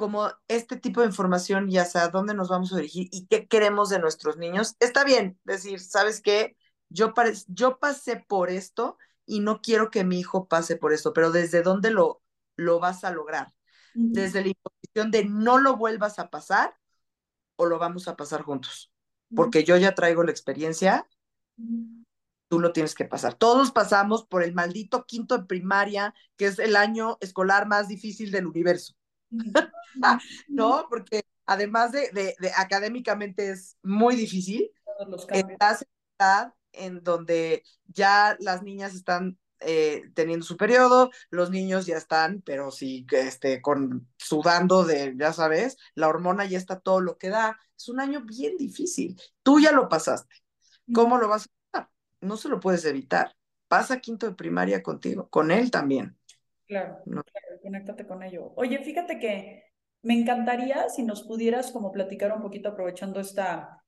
[0.00, 3.90] como este tipo de información y hacia dónde nos vamos a dirigir y qué queremos
[3.90, 4.74] de nuestros niños.
[4.80, 6.56] Está bien decir, ¿sabes qué?
[6.88, 7.12] Yo,
[7.48, 11.60] yo pasé por esto y no quiero que mi hijo pase por esto, pero ¿desde
[11.60, 12.22] dónde lo,
[12.56, 13.52] lo vas a lograr?
[13.92, 16.74] Desde la imposición de no lo vuelvas a pasar
[17.56, 18.90] o lo vamos a pasar juntos.
[19.34, 21.06] Porque yo ya traigo la experiencia,
[22.48, 23.34] tú lo tienes que pasar.
[23.34, 28.30] Todos pasamos por el maldito quinto de primaria, que es el año escolar más difícil
[28.30, 28.94] del universo.
[30.48, 30.86] ¿No?
[30.88, 34.70] Porque además de, de, de académicamente es muy difícil,
[35.08, 35.88] los estás en
[36.18, 42.40] edad en donde ya las niñas están eh, teniendo su periodo, los niños ya están,
[42.42, 47.28] pero sí, este, con, sudando de, ya sabes, la hormona ya está todo lo que
[47.28, 47.58] da.
[47.76, 49.20] Es un año bien difícil.
[49.42, 50.34] Tú ya lo pasaste.
[50.92, 51.90] ¿Cómo lo vas a pasar?
[52.20, 53.36] No se lo puedes evitar.
[53.68, 56.18] Pasa quinto de primaria contigo, con él también.
[56.70, 57.22] Claro, No.
[57.24, 58.52] claro, conéctate con ello.
[58.54, 59.64] Oye, fíjate que
[60.02, 63.82] me encantaría si nos pudieras como platicar un poquito aprovechando esta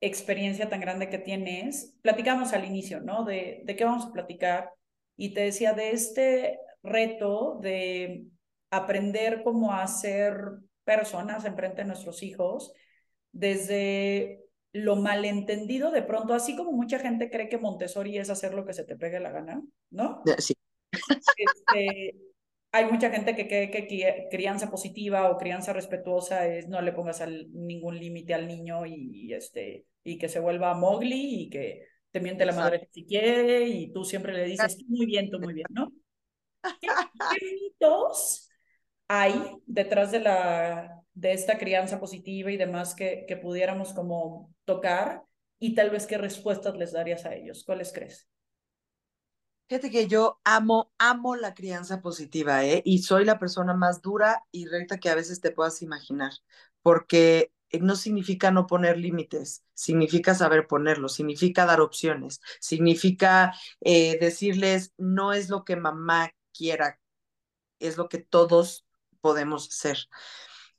[0.00, 1.96] experiencia tan grande que tienes.
[2.02, 3.24] Platicamos al inicio, ¿no?
[3.24, 4.70] De, de qué vamos a platicar.
[5.16, 8.26] Y te decía de este reto de
[8.70, 10.36] aprender cómo a ser
[10.84, 12.72] personas enfrente de nuestros hijos,
[13.32, 18.66] desde lo malentendido de pronto, así como mucha gente cree que Montessori es hacer lo
[18.66, 20.22] que se te pegue la gana, ¿no?
[20.38, 20.54] Sí.
[21.36, 22.16] Este,
[22.72, 27.20] hay mucha gente que cree que crianza positiva o crianza respetuosa es no le pongas
[27.20, 31.86] al- ningún límite al niño y, y, este, y que se vuelva Mowgli y que
[32.10, 35.40] te miente la madre si quiere y tú siempre le dices tú muy bien, tú
[35.40, 35.92] muy bien, ¿no?
[36.80, 36.88] ¿Qué,
[37.28, 38.48] qué mitos
[39.08, 39.34] hay
[39.66, 45.22] detrás de, la, de esta crianza positiva y demás que, que pudiéramos como tocar
[45.58, 47.64] y tal vez qué respuestas les darías a ellos?
[47.64, 48.28] ¿Cuáles crees?
[49.68, 52.80] Fíjate que yo amo, amo la crianza positiva, ¿eh?
[52.86, 56.32] Y soy la persona más dura y recta que a veces te puedas imaginar,
[56.82, 63.52] porque eh, no significa no poner límites, significa saber ponerlos, significa dar opciones, significa
[63.82, 66.98] eh, decirles, no es lo que mamá quiera,
[67.80, 68.86] es lo que todos
[69.20, 69.98] podemos ser.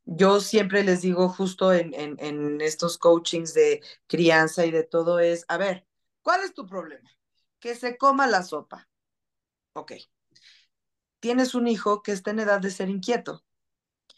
[0.06, 5.19] Yo siempre les digo justo en, en, en estos coachings de crianza y de todo
[5.19, 5.88] es, a ver,
[6.23, 7.10] ¿cuál es tu problema?
[7.60, 8.88] Que se coma la sopa.
[9.74, 9.93] Ok.
[11.19, 13.43] Tienes un hijo que está en edad de ser inquieto.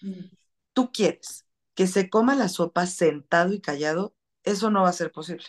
[0.02, 0.26] Mm.
[0.74, 5.12] Tú quieres que se coma la sopa sentado y callado, eso no va a ser
[5.12, 5.46] posible.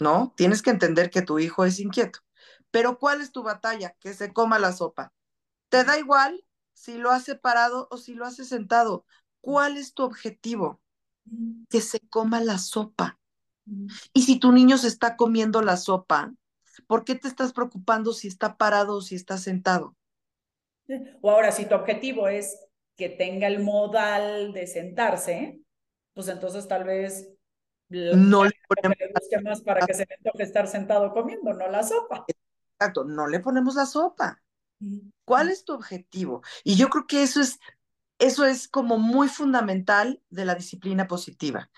[0.00, 0.34] ¿No?
[0.36, 2.20] Tienes que entender que tu hijo es inquieto.
[2.70, 3.96] Pero ¿cuál es tu batalla?
[4.00, 5.12] Que se coma la sopa.
[5.68, 9.06] ¿Te da igual si lo hace parado o si lo hace sentado?
[9.40, 10.80] ¿Cuál es tu objetivo?
[11.68, 13.20] Que se coma la sopa.
[14.12, 16.34] Y si tu niño se está comiendo la sopa,
[16.86, 19.96] ¿por qué te estás preocupando si está parado o si está sentado?
[21.22, 22.58] O ahora, si tu objetivo es
[22.96, 25.60] que tenga el modal de sentarse,
[26.12, 27.28] pues entonces tal vez
[27.88, 28.96] no le ponemos
[29.42, 32.24] más para que se le toque estar sentado comiendo, no la sopa.
[32.78, 34.42] Exacto, no le ponemos la sopa.
[35.24, 36.42] ¿Cuál es tu objetivo?
[36.62, 37.58] Y yo creo que eso es,
[38.18, 41.70] eso es como muy fundamental de la disciplina positiva.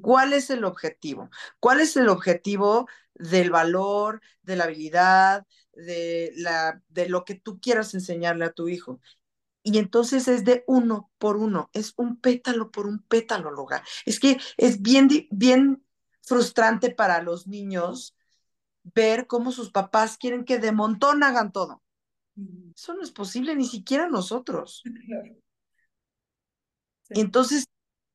[0.00, 1.30] ¿Cuál es el objetivo?
[1.60, 7.60] ¿Cuál es el objetivo del valor, de la habilidad, de, la, de lo que tú
[7.60, 9.00] quieras enseñarle a tu hijo?
[9.62, 13.84] Y entonces es de uno por uno, es un pétalo por un pétalo, Loga.
[14.04, 15.84] Es que es bien, bien
[16.22, 18.16] frustrante para los niños
[18.82, 21.82] ver cómo sus papás quieren que de montón hagan todo.
[22.74, 24.82] Eso no es posible, ni siquiera nosotros.
[27.10, 27.66] Y entonces,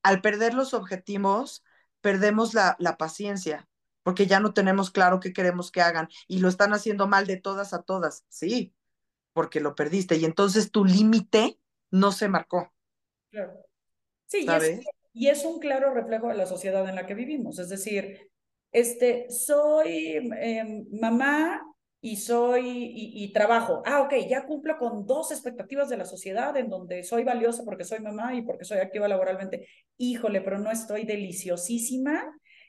[0.08, 1.64] al perder los objetivos,
[2.02, 3.68] perdemos la, la paciencia,
[4.04, 7.38] porque ya no tenemos claro qué queremos que hagan y lo están haciendo mal de
[7.38, 8.26] todas a todas.
[8.30, 8.74] Sí,
[9.34, 11.60] porque lo perdiste y entonces tu límite
[11.92, 12.74] no se marcó.
[13.32, 13.54] Claro.
[14.28, 14.82] Sí, Y, es,
[15.14, 17.60] y es un claro reflejo de la sociedad en la que vivimos.
[17.60, 18.32] Es decir,
[18.72, 21.64] este, soy em, mamá
[22.08, 23.84] y soy y, trabajo.
[23.86, 27.84] Ah, ok, ya cumplo con dos expectativas de la sociedad en donde soy valiosa porque
[27.84, 29.68] soy mamá y porque soy activa laboralmente.
[29.98, 32.24] Híjole, pero no estoy deliciosísima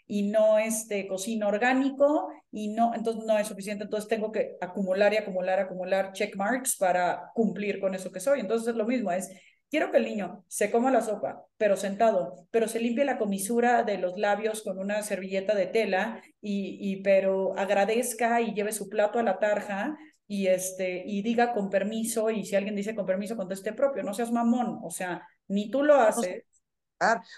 [0.09, 5.13] y no este, cocino orgánico y no, entonces no es suficiente, entonces tengo que acumular
[5.13, 8.41] y acumular, acumular check marks para cumplir con eso que soy.
[8.41, 9.31] Entonces es lo mismo, es,
[9.71, 13.83] quiero que el niño se coma la sopa, pero sentado, pero se limpie la comisura
[13.83, 18.89] de los labios con una servilleta de tela y, y pero agradezca y lleve su
[18.89, 23.07] plato a la tarja y este y diga con permiso y si alguien dice con
[23.07, 26.45] permiso conteste propio, no seas mamón, o sea, ni tú lo haces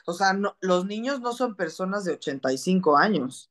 [0.07, 3.51] o sea, no, los niños no son personas de 85 años.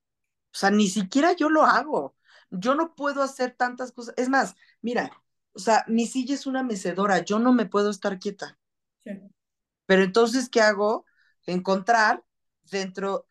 [0.54, 2.16] O sea, ni siquiera yo lo hago.
[2.50, 4.16] Yo no puedo hacer tantas cosas.
[4.18, 5.12] Es más, mira,
[5.54, 8.58] o sea, mi silla es una mecedora, yo no me puedo estar quieta.
[9.06, 9.12] Sí.
[9.86, 11.06] Pero entonces, ¿qué hago?
[11.46, 12.24] Encontrar
[12.72, 13.26] dentro,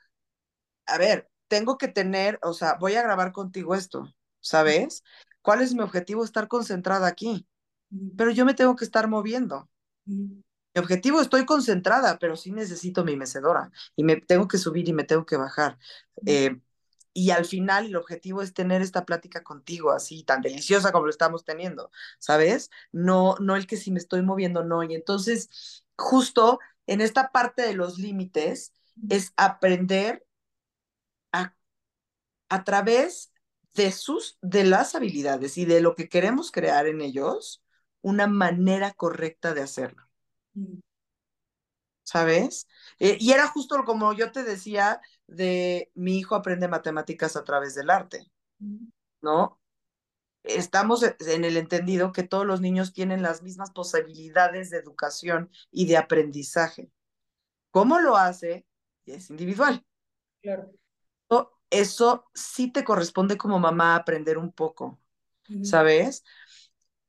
[0.87, 5.05] a ver, tengo que tener, o sea, voy a grabar contigo esto, ¿sabes?
[5.43, 6.25] ¿Cuál es mi objetivo?
[6.25, 7.47] Estar concentrada aquí.
[8.17, 9.69] Pero yo me tengo que estar moviendo
[10.79, 15.05] objetivo estoy concentrada, pero sí necesito mi mecedora y me tengo que subir y me
[15.05, 15.79] tengo que bajar.
[16.27, 16.59] Eh,
[17.19, 21.11] y al final el objetivo es tener esta plática contigo así tan deliciosa como lo
[21.11, 22.71] estamos teniendo, ¿sabes?
[22.93, 24.83] No, no el que si me estoy moviendo, no.
[24.85, 28.73] Y entonces, justo en esta parte de los límites
[29.09, 30.25] es aprender
[31.33, 31.55] a,
[32.51, 33.33] a través
[33.75, 37.63] de sus, de las habilidades y de lo que queremos crear en ellos,
[38.03, 40.09] una manera correcta de hacerlo.
[42.03, 42.67] ¿Sabes?
[42.99, 47.75] Eh, y era justo como yo te decía de mi hijo aprende matemáticas a través
[47.77, 48.27] del arte,
[49.23, 49.61] ¿no?
[50.43, 55.87] Estamos en el entendido que todos los niños tienen las mismas posibilidades de educación y
[55.87, 56.91] de aprendizaje.
[57.71, 58.67] ¿Cómo lo hace?
[59.05, 59.85] Es individual.
[60.43, 60.73] Claro.
[61.71, 64.99] Eso sí te corresponde como mamá aprender un poco,
[65.63, 66.25] ¿sabes?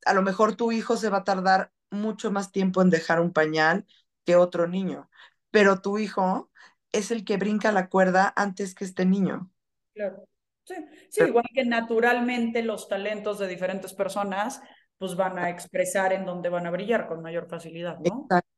[0.05, 3.31] A lo mejor tu hijo se va a tardar mucho más tiempo en dejar un
[3.31, 3.87] pañal
[4.25, 5.09] que otro niño,
[5.49, 6.51] pero tu hijo
[6.91, 9.51] es el que brinca la cuerda antes que este niño.
[9.93, 10.25] Claro.
[10.63, 10.75] Sí,
[11.09, 14.61] sí igual que naturalmente los talentos de diferentes personas
[14.97, 18.23] pues van a expresar en donde van a brillar con mayor facilidad, ¿no?
[18.23, 18.49] Exacto.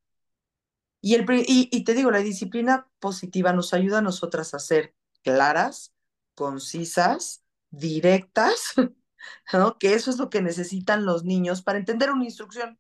[1.00, 4.94] Y, el, y, y te digo, la disciplina positiva nos ayuda a nosotras a ser
[5.24, 5.94] claras,
[6.36, 8.74] concisas, directas,
[9.54, 9.78] ¿no?
[9.78, 12.80] Que eso es lo que necesitan los niños para entender una instrucción.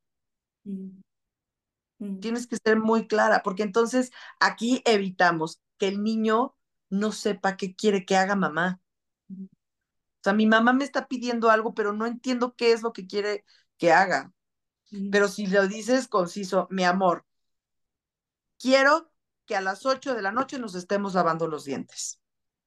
[2.19, 6.55] Tienes que ser muy clara, porque entonces aquí evitamos que el niño
[6.89, 8.81] no sepa qué quiere que haga mamá.
[9.29, 13.05] O sea, mi mamá me está pidiendo algo, pero no entiendo qué es lo que
[13.05, 13.45] quiere
[13.77, 14.33] que haga.
[15.11, 17.25] Pero si lo dices conciso, mi amor,
[18.57, 19.11] quiero
[19.45, 22.19] que a las 8 de la noche nos estemos lavando los dientes.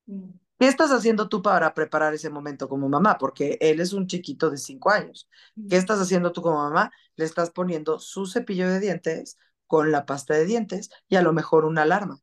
[0.06, 0.30] Mm.
[0.64, 3.18] ¿Qué estás haciendo tú para preparar ese momento como mamá?
[3.18, 5.28] Porque él es un chiquito de 5 años.
[5.68, 6.90] ¿Qué estás haciendo tú como mamá?
[7.16, 9.36] Le estás poniendo su cepillo de dientes
[9.66, 12.18] con la pasta de dientes y a lo mejor una alarma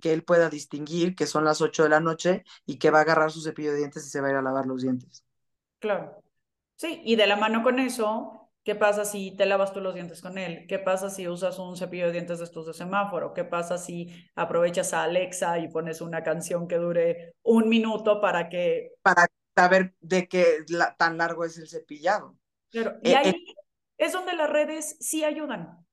[0.00, 3.02] que él pueda distinguir que son las 8 de la noche y que va a
[3.02, 5.24] agarrar su cepillo de dientes y se va a ir a lavar los dientes.
[5.80, 6.22] Claro.
[6.76, 10.20] Sí, y de la mano con eso, ¿qué pasa si te lavas tú los dientes
[10.22, 10.66] con él?
[10.68, 13.32] ¿Qué pasa si usas un cepillo de dientes de estos de semáforo?
[13.34, 18.48] ¿Qué pasa si aprovechas a Alexa y pones una canción que dure un minuto para
[18.48, 18.92] que...
[19.02, 22.36] Para saber de qué la- tan largo es el cepillado.
[22.70, 23.34] Claro, y Eh, ahí eh.
[23.98, 25.86] es donde las redes sí ayudan.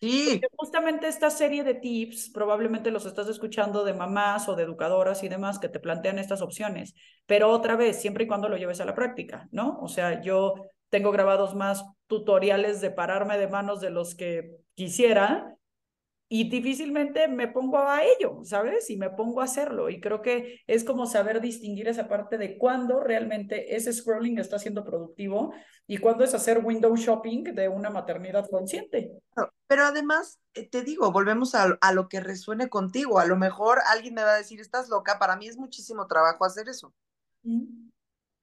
[0.00, 4.62] Sí, Que Justamente esta serie de tips, probablemente los estás escuchando de mamás o de
[4.64, 6.94] educadoras y demás que te plantean estas opciones,
[7.26, 9.78] pero otra vez, siempre y cuando lo lleves a la práctica, ¿no?
[9.80, 10.54] O sea, yo
[10.90, 15.58] tengo grabados más tutoriales de pararme de manos de los que quisiera
[16.30, 18.90] y difícilmente me pongo a ello, ¿sabes?
[18.90, 19.88] Y me pongo a hacerlo.
[19.88, 24.58] Y creo que es como saber distinguir esa parte de cuándo realmente ese scrolling está
[24.58, 25.54] siendo productivo
[25.86, 29.10] y cuándo es hacer window shopping de una maternidad consciente.
[29.66, 33.18] Pero- además, eh, te digo, volvemos a, a lo que resuene contigo.
[33.18, 36.44] A lo mejor alguien me va a decir, estás loca, para mí es muchísimo trabajo
[36.44, 36.92] hacer eso.
[37.42, 37.88] Mm.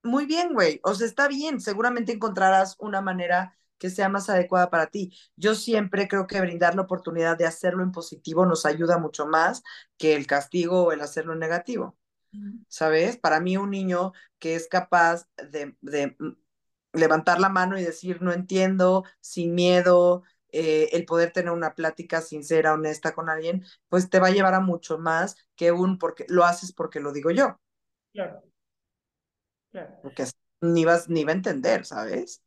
[0.06, 0.80] Muy bien, güey.
[0.84, 1.60] O sea, está bien.
[1.62, 5.14] Seguramente encontrarás una manera que sea más adecuada para ti.
[5.36, 9.64] Yo siempre creo que brindar la oportunidad de hacerlo en positivo nos ayuda mucho más
[9.98, 11.98] que el castigo o el hacerlo en negativo.
[12.70, 13.18] ¿Sabes?
[13.18, 16.38] Para mí un niño que es capaz de, de mm,
[16.94, 22.22] levantar la mano y decir, no entiendo, sin miedo, eh, el poder tener una plática
[22.22, 26.26] sincera, honesta con alguien, pues te va a llevar a mucho más que un porque
[26.30, 27.60] lo haces porque lo digo yo,
[28.14, 28.45] Claro.
[29.76, 30.00] Claro.
[30.02, 30.24] porque
[30.62, 32.42] ni vas ni va a entender, ¿sabes?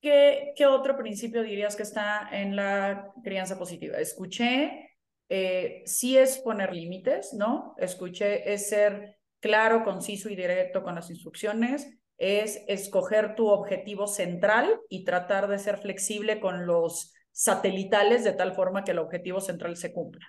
[0.00, 3.98] ¿Qué, qué otro principio dirías que está en la crianza positiva?
[3.98, 4.96] Escuché,
[5.28, 7.74] eh, sí es poner límites, ¿no?
[7.76, 11.86] Escuché, es ser claro, conciso y directo con las instrucciones,
[12.16, 18.54] es escoger tu objetivo central y tratar de ser flexible con los satelitales de tal
[18.54, 20.26] forma que el objetivo central se cumpla.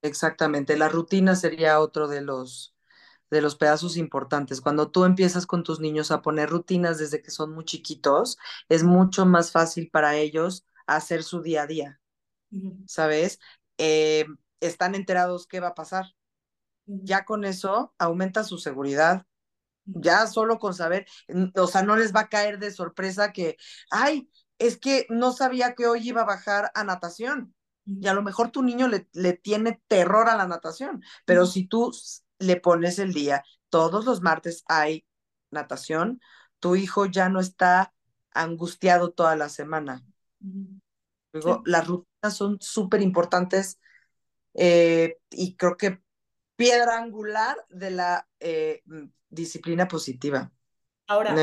[0.00, 2.74] Exactamente, la rutina sería otro de los
[3.30, 4.60] de los pedazos importantes.
[4.60, 8.82] Cuando tú empiezas con tus niños a poner rutinas desde que son muy chiquitos, es
[8.84, 12.00] mucho más fácil para ellos hacer su día a día,
[12.86, 13.40] ¿sabes?
[13.78, 14.26] Eh,
[14.60, 16.06] están enterados qué va a pasar.
[16.86, 19.26] Ya con eso aumenta su seguridad.
[19.84, 21.06] Ya solo con saber,
[21.56, 23.56] o sea, no les va a caer de sorpresa que,
[23.90, 27.54] ay, es que no sabía que hoy iba a bajar a natación.
[27.86, 31.66] Y a lo mejor tu niño le, le tiene terror a la natación, pero si
[31.66, 31.92] tú
[32.40, 35.06] le pones el día, todos los martes hay
[35.52, 36.20] natación,
[36.58, 37.94] tu hijo ya no está
[38.32, 40.04] angustiado toda la semana.
[40.42, 40.80] Ujú.
[41.32, 41.70] Luego, Sí.
[41.70, 43.78] las rutinas son súper importantes
[44.54, 46.02] eh, y creo que
[46.56, 48.82] piedra angular de la eh,
[49.28, 50.50] disciplina positiva.
[51.06, 51.34] Ahora,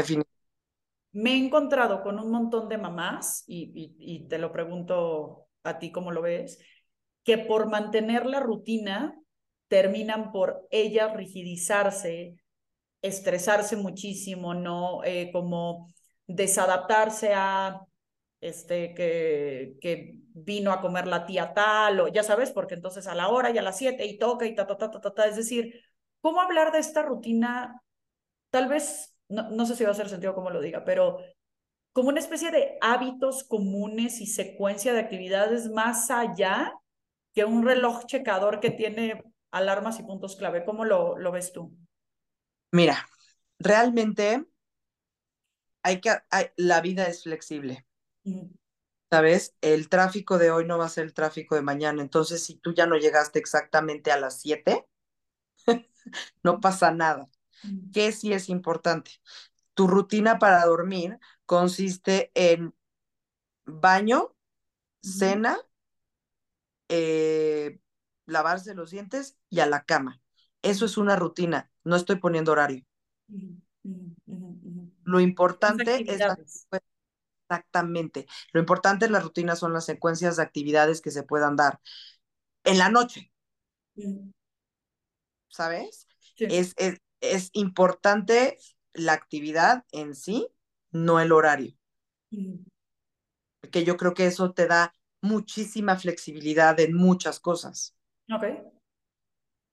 [1.14, 5.80] me he encontrado con un montón de mamás, y, y, y te lo pregunto a
[5.80, 6.60] ti cómo lo ves,
[7.24, 9.20] que por mantener la rutina
[9.68, 12.36] terminan por ellas rigidizarse,
[13.02, 15.04] estresarse muchísimo, ¿no?
[15.04, 15.88] Eh, como
[16.28, 17.82] desadaptarse a
[18.42, 23.16] este que, que vino a comer la tía tal, o ya sabes, porque entonces a
[23.16, 25.28] la hora y a las siete y toca y ta, ta, ta, ta, ta, ta.
[25.28, 25.82] Es decir,
[26.22, 27.82] ¿cómo hablar de esta rutina?
[28.50, 31.20] Tal vez, no, no sé si va a hacer sentido como lo diga, pero
[31.94, 36.74] como una especie de hábitos comunes y secuencia de actividades más allá
[37.34, 39.24] que un reloj checador que tiene
[39.58, 40.66] alarmas y puntos clave.
[40.66, 41.76] ¿Cómo lo, lo ves tú?
[42.72, 42.98] Mira,
[43.60, 44.46] realmente
[45.84, 47.86] hay que, hay- la vida es flexible.
[49.10, 49.56] ¿Sabes?
[49.62, 52.02] El tráfico de hoy no va a ser el tráfico de mañana.
[52.02, 54.86] Entonces, si tú ya no llegaste exactamente a las 7,
[56.44, 57.30] no pasa nada.
[57.64, 59.12] ujú, ¿Qué sí es importante?
[59.76, 62.76] Tu rutina para dormir consiste en
[63.66, 64.36] baño,
[65.02, 65.60] cena,
[66.90, 67.80] eh,
[68.28, 70.22] lavarse los dientes y a la cama.
[70.62, 71.72] Eso es una rutina.
[71.84, 72.86] No estoy poniendo horario.
[75.04, 76.38] Lo importante es la.
[77.50, 78.28] Exactamente.
[78.52, 81.80] Lo importante en las rutinas son las secuencias de actividades que se puedan dar
[82.66, 83.32] en la noche,
[85.50, 86.08] ¿sabes?
[86.36, 86.46] Sí.
[86.50, 88.58] Es, es, es importante
[88.94, 90.48] la actividad en sí,
[90.92, 91.74] no el horario,
[93.62, 97.97] porque yo creo que eso te da muchísima flexibilidad en muchas cosas,
[98.32, 98.44] Ok.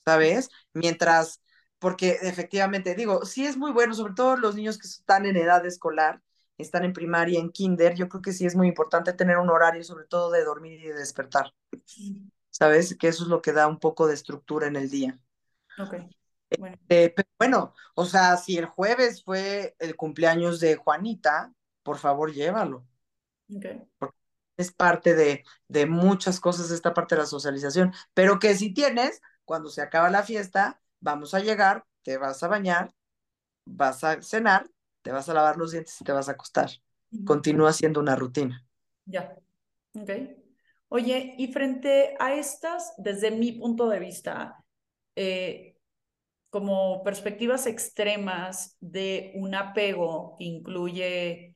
[0.04, 0.50] ¿sabes?
[0.72, 1.40] Mientras,
[1.78, 5.64] porque efectivamente, digo, sí es muy bueno, sobre todo los niños que están en edad
[5.66, 6.22] escolar,
[6.58, 9.82] están en primaria, en kinder, yo creo que sí es muy importante tener un horario,
[9.82, 11.52] sobre todo de dormir y de despertar.
[12.50, 12.96] ¿sabes?
[12.96, 15.18] Que eso es lo que da un poco de estructura en el día.
[15.78, 15.94] Ok.
[16.56, 16.76] Bueno.
[16.88, 21.52] Eh, pero bueno, o sea, si el jueves fue el cumpleaños de Juanita,
[21.82, 22.86] por favor llévalo.
[23.56, 23.82] Okay.
[23.98, 24.16] Porque
[24.56, 27.92] es parte de, de muchas cosas esta parte de la socialización.
[28.14, 32.48] Pero que si tienes, cuando se acaba la fiesta, vamos a llegar, te vas a
[32.48, 32.94] bañar,
[33.66, 34.70] vas a cenar,
[35.02, 36.70] te vas a lavar los dientes y te vas a acostar.
[37.24, 38.66] Continúa siendo una rutina.
[39.06, 39.36] Ya.
[39.94, 40.10] Ok.
[40.88, 44.64] Oye, y frente a estas, desde mi punto de vista,
[45.16, 45.76] eh,
[46.50, 51.53] como perspectivas extremas de un apego que incluye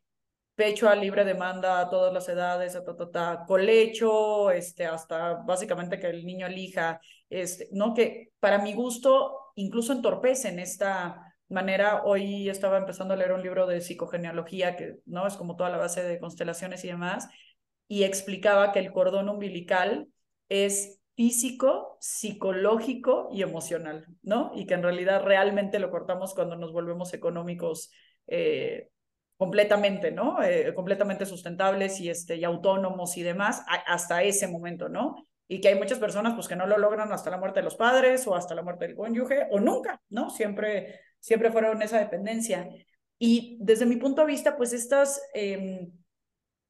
[0.59, 2.76] pecho a libre demanda a todas las edades,
[3.12, 7.00] ta, colecho, este, hasta básicamente que el niño elija,
[7.30, 7.94] este, ¿no?
[7.94, 12.02] Que para mi gusto incluso entorpecen esta manera.
[12.04, 15.76] Hoy estaba empezando a leer un libro de psicogenealogía, que no es como toda la
[15.76, 17.28] base de constelaciones y demás,
[17.86, 20.09] y explicaba que el cordón umbilical
[20.48, 24.50] es físico, psicológico y emocional, ¿no?
[24.56, 27.92] Y que en realidad realmente lo cortamos cuando nos volvemos económicos
[28.26, 28.88] eh,
[29.39, 30.43] completamente, ¿no?
[30.43, 35.26] Eh, completamente sustentables y, este, y autónomos y demás, hasta ese momento, ¿no?
[35.47, 37.76] Y que hay muchas personas pues que no lo logran hasta la muerte de los
[37.76, 40.28] padres o hasta la muerte del cónyuge o nunca, ¿no?
[40.28, 42.68] Siempre, siempre fueron esa dependencia.
[43.18, 45.22] Y desde mi punto de vista, pues estas...
[45.32, 45.89] Eh,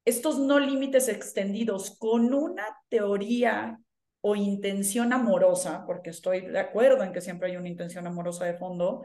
[0.05, 3.79] estos no límites extendidos con una teoría
[4.21, 8.55] o intención amorosa, porque estoy de acuerdo en que siempre hay una intención amorosa de
[8.55, 9.03] fondo,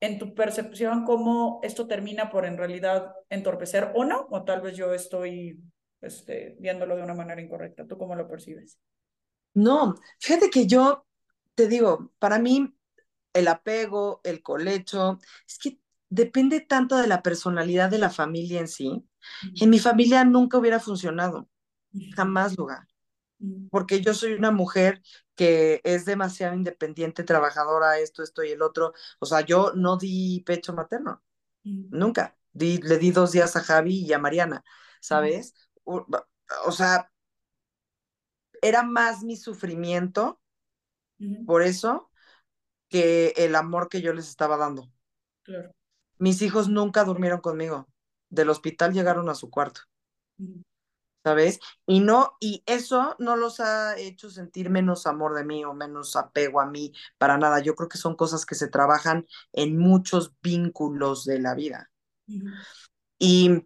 [0.00, 4.76] en tu percepción, cómo esto termina por en realidad entorpecer o no, o tal vez
[4.76, 5.60] yo estoy
[6.00, 7.86] este, viéndolo de una manera incorrecta.
[7.86, 8.78] ¿Tú cómo lo percibes?
[9.52, 11.06] No, fíjate que yo
[11.54, 12.74] te digo, para mí
[13.32, 15.78] el apego, el colecho, es que
[16.08, 19.04] depende tanto de la personalidad de la familia en sí,
[19.60, 21.48] en mi familia nunca hubiera funcionado,
[22.16, 22.88] jamás lugar,
[23.70, 25.02] porque yo soy una mujer
[25.34, 28.92] que es demasiado independiente, trabajadora, esto, esto y el otro.
[29.18, 31.22] O sea, yo no di pecho materno,
[31.62, 32.36] nunca.
[32.52, 34.64] Di, le di dos días a Javi y a Mariana,
[35.00, 35.54] ¿sabes?
[35.84, 36.06] O,
[36.66, 37.10] o sea,
[38.60, 40.40] era más mi sufrimiento
[41.46, 42.10] por eso
[42.88, 44.90] que el amor que yo les estaba dando.
[45.42, 45.72] Claro.
[46.18, 47.86] Mis hijos nunca durmieron conmigo
[48.30, 49.82] del hospital llegaron a su cuarto.
[51.22, 51.60] ¿Sabes?
[51.86, 56.16] Y no, y eso no los ha hecho sentir menos amor de mí o menos
[56.16, 57.60] apego a mí, para nada.
[57.60, 61.90] Yo creo que son cosas que se trabajan en muchos vínculos de la vida.
[63.18, 63.62] Y,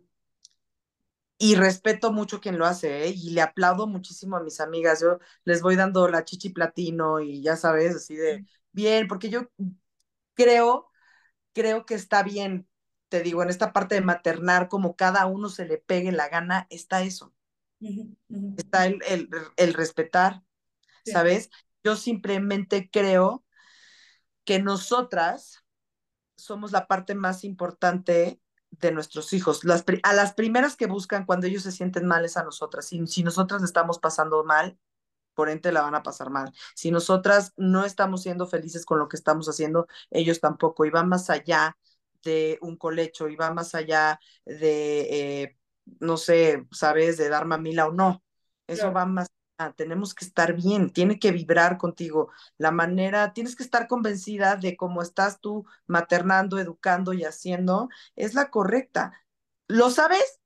[1.39, 3.11] y respeto mucho quien lo hace, ¿eh?
[3.17, 5.01] y le aplaudo muchísimo a mis amigas.
[5.01, 9.51] Yo les voy dando la chichi platino y ya sabes, así de bien, porque yo
[10.35, 10.91] creo,
[11.55, 12.69] creo que está bien
[13.11, 16.67] te digo, en esta parte de maternar, como cada uno se le pegue la gana,
[16.71, 17.34] está eso.
[18.57, 20.43] Está el, el, respetar,
[21.05, 21.51] ¿sabes?
[21.83, 23.45] Yo simplemente creo
[24.45, 25.65] que nosotras
[26.37, 29.65] somos la parte más importante de nuestros hijos.
[29.65, 32.87] Las, a las primeras que buscan cuando ellos se sienten mal es a nosotras.
[32.87, 34.79] Si, si nosotras estamos pasando mal,
[35.35, 36.53] por ende la van a pasar mal.
[36.75, 40.85] Si nosotras no estamos siendo felices con lo que estamos haciendo, ellos tampoco.
[40.85, 41.77] Y va más allá
[42.23, 45.57] de un colecho y va más allá de, eh,
[46.01, 48.23] no sé, sabes, de dar mamila o no.
[48.67, 49.29] Eso va más.
[49.77, 52.33] Tenemos que estar bien, tiene que vibrar contigo.
[52.59, 58.35] La manera, tienes que estar convencida de cómo estás tú maternando, educando y haciendo, es
[58.35, 59.13] la correcta.
[59.69, 60.41] ¿Lo sabes?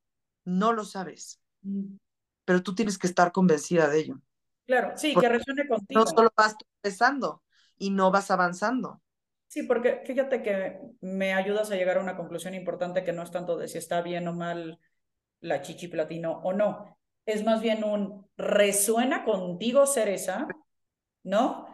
[0.45, 1.41] No lo sabes.
[1.63, 1.97] Mm.
[2.45, 4.21] Pero tú tienes que estar convencida de ello.
[4.67, 5.99] Claro, sí, que resuene contigo.
[5.99, 7.41] No solo vas empezando
[7.77, 9.01] y no vas avanzando.
[9.47, 13.31] Sí, porque fíjate que me ayudas a llegar a una conclusión importante que no es
[13.31, 14.79] tanto de si está bien o mal
[15.41, 16.97] la chichi platino o no.
[17.25, 20.47] Es más bien un resuena contigo ser esa,
[21.23, 21.67] ¿no?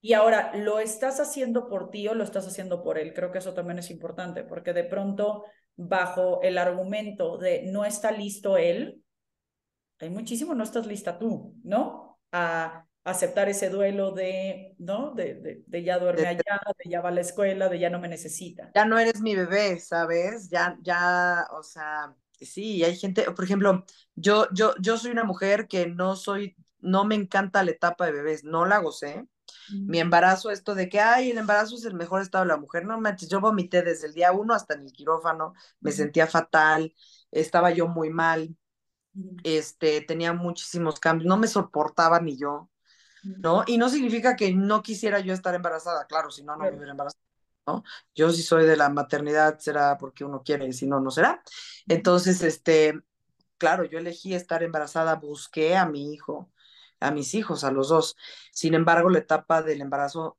[0.00, 3.14] Y ahora, ¿lo estás haciendo por ti o lo estás haciendo por él?
[3.14, 5.44] Creo que eso también es importante, porque de pronto,
[5.76, 9.02] bajo el argumento de no está listo él,
[10.00, 12.18] hay muchísimo, no estás lista tú, ¿no?
[12.32, 15.12] A aceptar ese duelo de, ¿no?
[15.12, 18.08] De, de, ya duerme allá, de ya va a la escuela, de ya no me
[18.08, 18.70] necesita.
[18.74, 20.48] Ya no eres mi bebé, ¿sabes?
[20.50, 25.68] Ya, ya, o sea, sí, hay gente, por ejemplo, yo, yo, yo soy una mujer
[25.68, 29.26] que no soy, no me encanta la etapa de bebés, no la gocé.
[29.68, 32.84] Mi embarazo, esto de que, ay, el embarazo es el mejor estado de la mujer,
[32.86, 36.94] no manches, yo vomité desde el día uno hasta en el quirófano, me sentía fatal,
[37.30, 38.56] estaba yo muy mal,
[39.44, 42.70] este, tenía muchísimos cambios, no me soportaba ni yo,
[43.42, 43.64] ¿no?
[43.66, 46.92] Y no significa que no quisiera yo estar embarazada, claro, si no, no me hubiera
[46.92, 47.23] embarazada,
[47.66, 47.84] ¿no?
[48.14, 51.42] Yo si soy de la maternidad será porque uno quiere, si no, no será.
[51.88, 53.00] Entonces, este,
[53.58, 56.52] claro, yo elegí estar embarazada, busqué a mi hijo,
[57.00, 58.16] a mis hijos, a los dos.
[58.52, 60.38] Sin embargo, la etapa del embarazo,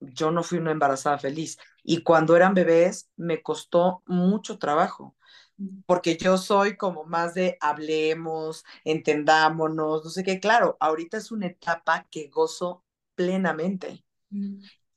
[0.00, 1.58] yo no fui una embarazada feliz.
[1.84, 5.16] Y cuando eran bebés, me costó mucho trabajo,
[5.86, 10.40] porque yo soy como más de hablemos, entendámonos, no sé qué.
[10.40, 14.04] Claro, ahorita es una etapa que gozo plenamente.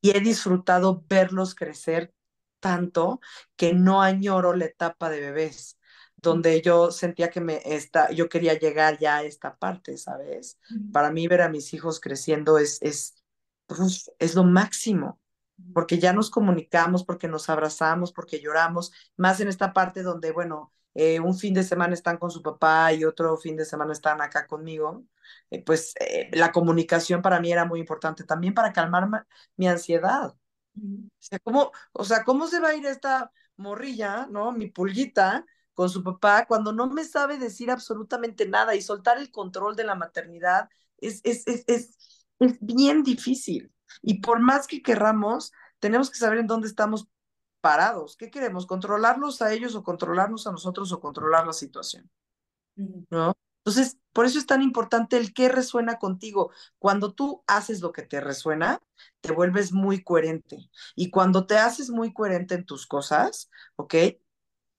[0.06, 2.14] Y he disfrutado verlos crecer
[2.60, 3.20] tanto
[3.56, 5.80] que no añoro la etapa de bebés
[6.16, 10.60] donde yo sentía que me está, yo quería llegar ya a esta parte, ¿sabes?
[10.92, 13.16] Para mí ver a mis hijos creciendo es, es,
[14.20, 15.20] es lo máximo,
[15.74, 20.72] porque ya nos comunicamos, porque nos abrazamos, porque lloramos, más en esta parte donde, bueno,
[20.96, 24.22] eh, un fin de semana están con su papá y otro fin de semana están
[24.22, 25.06] acá conmigo,
[25.52, 29.28] eh, pues eh, la comunicación para mí era muy importante también para calmar
[29.58, 30.36] mi ansiedad.
[30.78, 34.52] O sea, ¿cómo, o sea, ¿cómo se va a ir esta morrilla, ¿no?
[34.52, 39.32] Mi pulguita con su papá cuando no me sabe decir absolutamente nada y soltar el
[39.32, 43.72] control de la maternidad es, es, es, es, es bien difícil.
[44.02, 47.08] Y por más que querramos, tenemos que saber en dónde estamos
[47.66, 48.16] parados.
[48.16, 48.68] ¿Qué queremos?
[48.68, 52.12] ¿Controlarlos a ellos o controlarnos a nosotros o controlar la situación?
[52.76, 53.34] ¿No?
[53.64, 56.52] Entonces, por eso es tan importante el qué resuena contigo.
[56.78, 58.84] Cuando tú haces lo que te resuena,
[59.22, 60.70] te vuelves muy coherente.
[60.96, 63.96] Y cuando te haces muy coherente en tus cosas, ¿ok?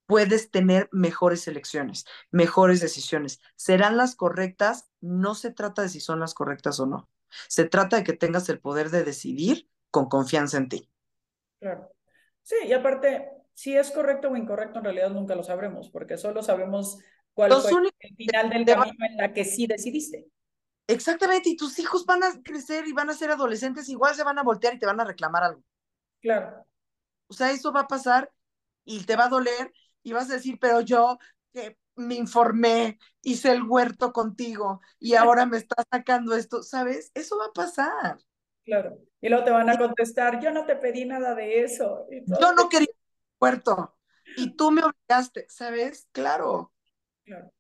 [0.06, 3.40] puedes tener mejores elecciones, mejores decisiones.
[3.56, 4.88] ¿Serán las correctas?
[5.00, 7.08] No se trata de si son las correctas o no.
[7.48, 10.88] Se trata de que tengas el poder de decidir con confianza en ti.
[11.58, 11.95] Claro.
[12.46, 16.44] Sí, y aparte, si es correcto o incorrecto, en realidad nunca lo sabremos, porque solo
[16.44, 16.96] sabemos
[17.34, 20.28] cuál fue el final del camino en la que sí decidiste.
[20.86, 24.38] Exactamente, y tus hijos van a crecer y van a ser adolescentes, igual se van
[24.38, 25.64] a voltear y te van a reclamar algo.
[26.20, 26.64] Claro.
[27.26, 28.30] O sea, eso va a pasar
[28.84, 29.72] y te va a doler
[30.04, 31.18] y vas a decir, pero yo
[31.52, 37.10] que me informé, hice el huerto contigo y ahora me estás sacando esto, ¿sabes?
[37.12, 38.18] Eso va a pasar.
[38.64, 39.00] Claro.
[39.20, 42.06] Y luego te van a contestar, yo no te pedí nada de eso.
[42.40, 42.88] Yo no quería
[43.40, 43.96] huerto
[44.36, 46.08] y tú me obligaste, ¿sabes?
[46.12, 46.72] Claro.
[47.24, 47.50] Claro.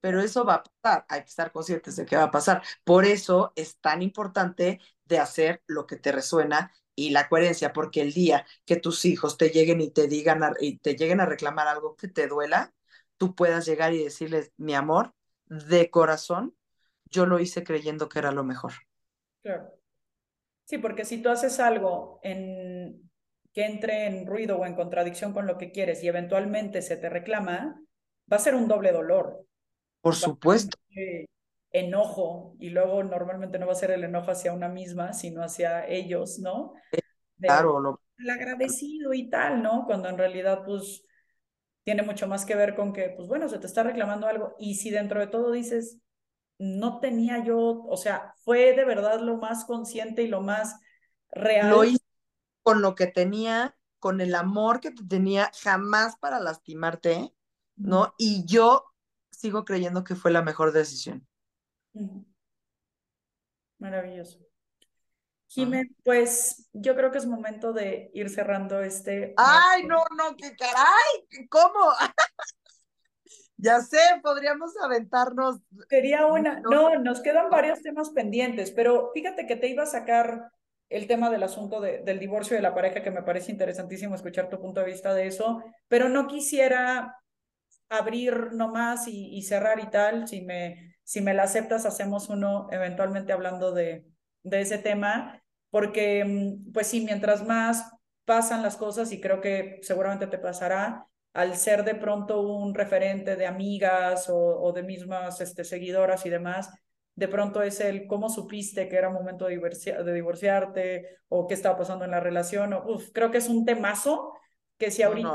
[0.00, 2.62] Pero eso va a pasar, hay que estar conscientes de que va a pasar.
[2.82, 8.02] Por eso es tan importante de hacer lo que te resuena y la coherencia, porque
[8.02, 11.68] el día que tus hijos te lleguen y te digan y te lleguen a reclamar
[11.68, 12.74] algo que te duela,
[13.16, 15.14] tú puedas llegar y decirles, mi amor,
[15.46, 16.56] de corazón,
[17.04, 18.72] yo lo hice creyendo que era lo mejor.
[19.42, 19.81] Claro.
[20.64, 23.10] Sí, porque si tú haces algo en
[23.52, 27.10] que entre en ruido o en contradicción con lo que quieres y eventualmente se te
[27.10, 27.82] reclama,
[28.32, 29.44] va a ser un doble dolor.
[30.00, 30.78] Por supuesto
[31.72, 35.86] enojo y luego normalmente no va a ser el enojo hacia una misma, sino hacia
[35.86, 36.74] ellos, ¿no?
[37.40, 38.00] claro, lo...
[38.18, 39.84] El agradecido y tal, ¿no?
[39.86, 41.04] Cuando en realidad, pues,
[41.82, 44.76] tiene mucho más que ver con que, pues bueno, se te está reclamando algo y
[44.76, 45.98] si dentro de todo dices,
[46.62, 50.78] no tenía yo, o sea, fue de verdad lo más consciente y lo más
[51.28, 51.70] real.
[51.70, 52.04] Lo hice
[52.62, 57.34] con lo que tenía, con el amor que te tenía, jamás para lastimarte,
[57.74, 58.14] ¿no?
[58.16, 58.84] Y yo
[59.30, 61.26] sigo creyendo que fue la mejor decisión.
[63.78, 64.38] Maravilloso.
[65.48, 69.34] Jimé, pues yo creo que es momento de ir cerrando este.
[69.36, 71.48] ¡Ay, no, no, qué caray!
[71.50, 71.92] ¿Cómo?
[73.62, 75.60] ya sé, podríamos aventarnos.
[75.88, 76.60] Sería una.
[76.60, 80.50] No, nos quedan varios temas pendientes, pero fíjate que te iba a sacar
[80.88, 84.60] el tema del asunto del divorcio de la pareja, que me parece interesantísimo escuchar tu
[84.60, 87.16] punto de vista de eso, pero no quisiera
[87.88, 92.68] abrir nomás y, y cerrar y tal, si me si me la aceptas, hacemos uno
[92.70, 94.06] eventualmente hablando de,
[94.42, 97.90] de ese tema, porque mm, pues sí, mientras más
[98.24, 103.36] pasan las cosas, y creo que seguramente te pasará, al ser de pronto un referente
[103.36, 106.70] de amigas o, de mismas este, seguidoras y demás,
[107.14, 111.76] de pronto es el cómo supiste que era momento de, de divorciarte o qué estaba
[111.76, 112.72] pasando en la relación.
[112.72, 114.32] O, creo que es un temazo
[114.78, 115.32] que si ahorita...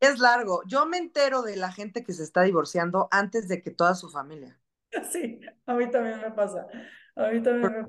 [0.00, 0.62] Es largo.
[0.66, 4.08] Yo me entero de la gente que se está divorciando antes de que toda su
[4.10, 4.58] familia.
[5.12, 6.66] Sí, a mí también me pasa.
[7.14, 7.88] A mí también me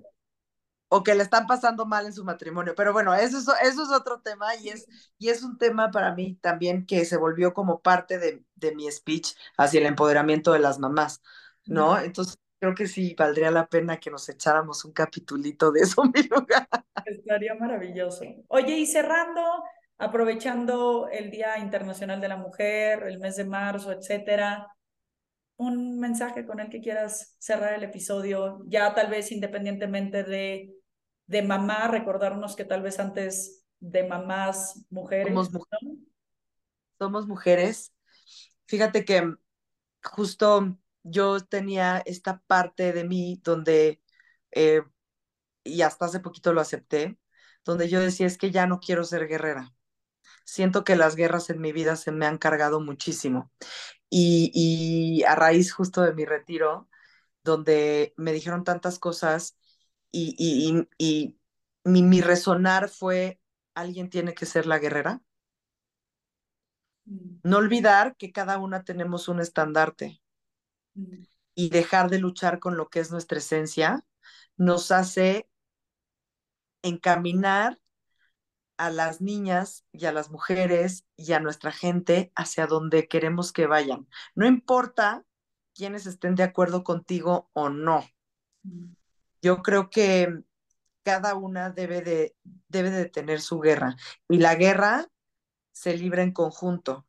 [0.89, 2.73] O que le están pasando mal en su matrimonio.
[2.75, 4.87] Pero bueno, eso es, eso es otro tema y es,
[5.17, 8.91] y es un tema para mí también que se volvió como parte de, de mi
[8.91, 11.21] speech hacia el empoderamiento de las mamás,
[11.65, 11.97] ¿no?
[11.99, 16.23] Entonces creo que sí valdría la pena que nos echáramos un capitulito de eso, mi
[16.23, 16.67] lugar.
[17.05, 18.25] Estaría maravilloso.
[18.47, 19.41] Oye, y cerrando,
[19.97, 24.67] aprovechando el Día Internacional de la Mujer, el mes de marzo, etcétera,
[25.57, 30.73] un mensaje con el que quieras cerrar el episodio, ya tal vez independientemente de,
[31.29, 35.31] de mamá, recordarnos que tal vez antes de mamás, mujeres.
[36.97, 37.93] Somos, mujeres.
[38.65, 39.35] Fíjate que
[40.03, 44.01] justo yo tenía esta parte de mí donde,
[44.49, 44.81] eh,
[45.63, 47.19] y hasta hace poquito lo acepté,
[47.63, 49.71] donde yo decía, es que ya no quiero ser guerrera.
[50.45, 53.51] Siento que las guerras en mi vida se me han cargado muchísimo.
[54.09, 56.89] Y, y a raíz justo de mi retiro,
[57.43, 59.58] donde me dijeron tantas cosas
[60.11, 61.39] y, y, y
[61.83, 63.39] mi, mi, resonar fue,
[63.73, 65.21] alguien tiene que ser la guerrera.
[67.05, 67.39] Mm.
[67.43, 70.21] No olvidar que cada una tenemos un estandarte
[70.95, 71.23] mm.
[71.55, 74.05] y dejar de luchar con lo que es nuestra esencia
[74.57, 75.49] nos hace
[76.81, 77.79] encaminar
[78.77, 83.67] a las niñas y a las mujeres y a nuestra gente hacia donde queremos que
[83.67, 84.07] vayan.
[84.35, 85.25] No importa
[85.75, 88.05] quienes estén de acuerdo contigo o no.
[88.63, 88.98] Mm.
[89.41, 90.41] Yo creo que
[91.03, 92.35] cada una debe de,
[92.67, 93.95] debe de tener su guerra
[94.27, 95.07] y la guerra
[95.71, 97.07] se libra en conjunto,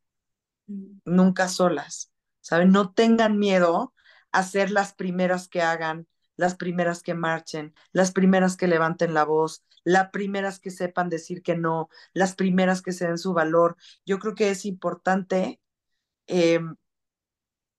[0.67, 0.99] mm.
[1.05, 2.11] nunca solas.
[2.39, 2.71] ¿Saben?
[2.71, 3.93] No tengan miedo
[4.31, 9.25] a ser las primeras que hagan, las primeras que marchen, las primeras que levanten la
[9.25, 13.77] voz, las primeras que sepan decir que no, las primeras que se den su valor.
[14.05, 15.61] Yo creo que es importante
[16.27, 16.61] eh,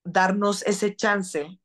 [0.03, 1.59] darnos ese chance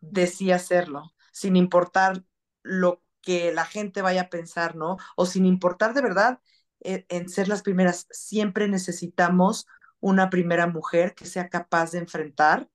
[0.00, 2.24] de sí hacerlo, sin importar
[2.70, 4.96] lo que la gente vaya a pensar, ¿no?
[5.16, 6.40] O sin importar de verdad
[6.80, 8.06] eh, en ser las primeras.
[8.10, 9.66] Siempre necesitamos
[10.00, 12.68] una primera mujer que sea capaz de enfrentar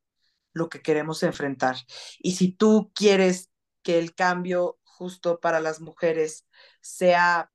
[0.53, 1.77] lo que queremos enfrentar.
[2.19, 3.51] Y si tú quieres
[3.83, 6.45] que el cambio justo para las mujeres
[6.81, 7.51] sea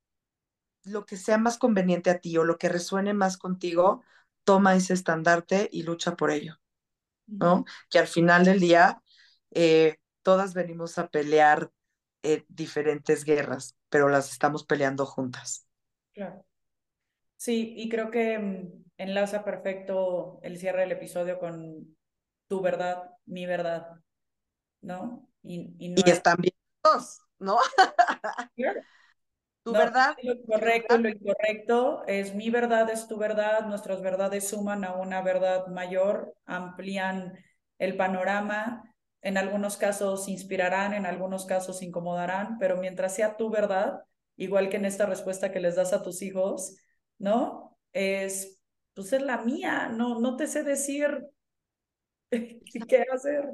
[0.84, 4.03] lo que sea más conveniente a ti o lo que resuene más contigo,
[4.45, 6.61] toma ese estandarte y lucha por ello.
[7.26, 7.64] ¿no?
[7.88, 9.03] Que al final del día
[9.51, 11.70] eh, todas venimos a pelear
[12.23, 15.66] eh, diferentes guerras, pero las estamos peleando juntas.
[16.12, 16.45] Claro.
[17.37, 21.97] Sí, y creo que mm, enlaza perfecto el cierre del episodio con
[22.49, 24.01] tu verdad, mi verdad,
[24.83, 25.29] ¿no?
[25.43, 27.59] Y, y, no están bien dos, ¿no?
[29.62, 30.16] Tu verdad.
[30.23, 35.21] Lo correcto lo incorrecto es mi verdad, es tu verdad, nuestras verdades suman a una
[35.21, 37.39] verdad mayor, amplían
[37.79, 38.83] el panorama,
[39.23, 44.03] en algunos casos inspirarán, en algunos casos incomodarán, pero mientras sea tu verdad,
[44.37, 46.77] igual que en esta respuesta que les das a tus hijos,
[47.18, 47.79] ¿no?
[47.93, 48.62] Es,
[48.95, 51.27] pues es la mía, no, no te sé decir
[52.31, 53.49] qué hacer.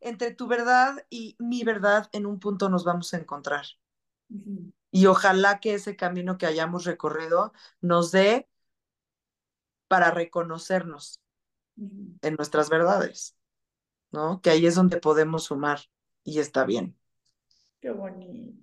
[0.00, 3.66] Entre tu verdad y mi verdad, en un punto nos vamos a encontrar.
[4.90, 8.48] Y ojalá que ese camino que hayamos recorrido nos dé
[9.88, 11.20] para reconocernos
[11.76, 13.36] en nuestras verdades,
[14.12, 14.40] ¿no?
[14.40, 15.80] Que ahí es donde podemos sumar
[16.24, 16.96] y está bien.
[17.80, 18.62] Qué bonito.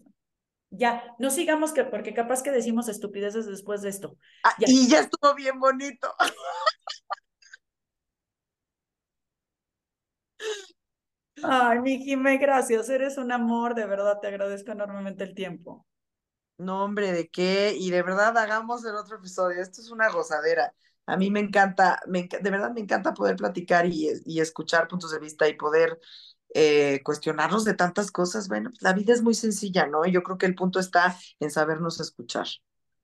[0.71, 4.17] Ya, no sigamos que, porque capaz que decimos estupideces después de esto.
[4.43, 6.13] Ah, y ya estuvo bien bonito.
[11.43, 12.89] Ay, mi Jimé, gracias.
[12.89, 15.85] Eres un amor, de verdad, te agradezco enormemente el tiempo.
[16.57, 17.73] No, hombre, ¿de qué?
[17.77, 19.61] Y de verdad hagamos el otro episodio.
[19.61, 20.73] Esto es una gozadera.
[21.09, 25.47] A mí me encanta, de verdad me encanta poder platicar y, escuchar puntos de vista
[25.47, 25.99] y poder
[26.53, 28.47] eh, cuestionarnos de tantas cosas.
[28.47, 30.05] Bueno, la vida es muy sencilla, ¿no?
[30.05, 32.47] Yo creo que el punto está en sabernos escuchar.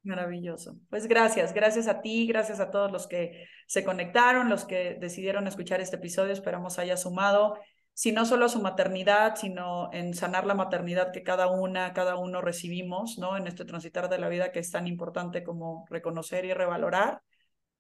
[0.04, 0.78] Maravilloso.
[0.90, 5.48] Pues gracias, gracias a ti, gracias a todos los que se conectaron, los que decidieron
[5.48, 6.32] escuchar este episodio.
[6.32, 7.56] Esperamos haya sumado
[7.96, 12.18] si no solo a su maternidad, sino en sanar la maternidad que cada una, cada
[12.18, 13.38] uno recibimos, ¿no?
[13.38, 17.22] En este transitar de la vida que es tan importante como reconocer y revalorar.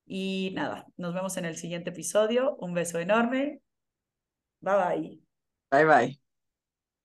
[0.05, 2.55] Y nada, nos vemos en el siguiente episodio.
[2.57, 3.61] Un beso enorme.
[4.61, 5.19] Bye bye.
[5.71, 6.24] Bye bye.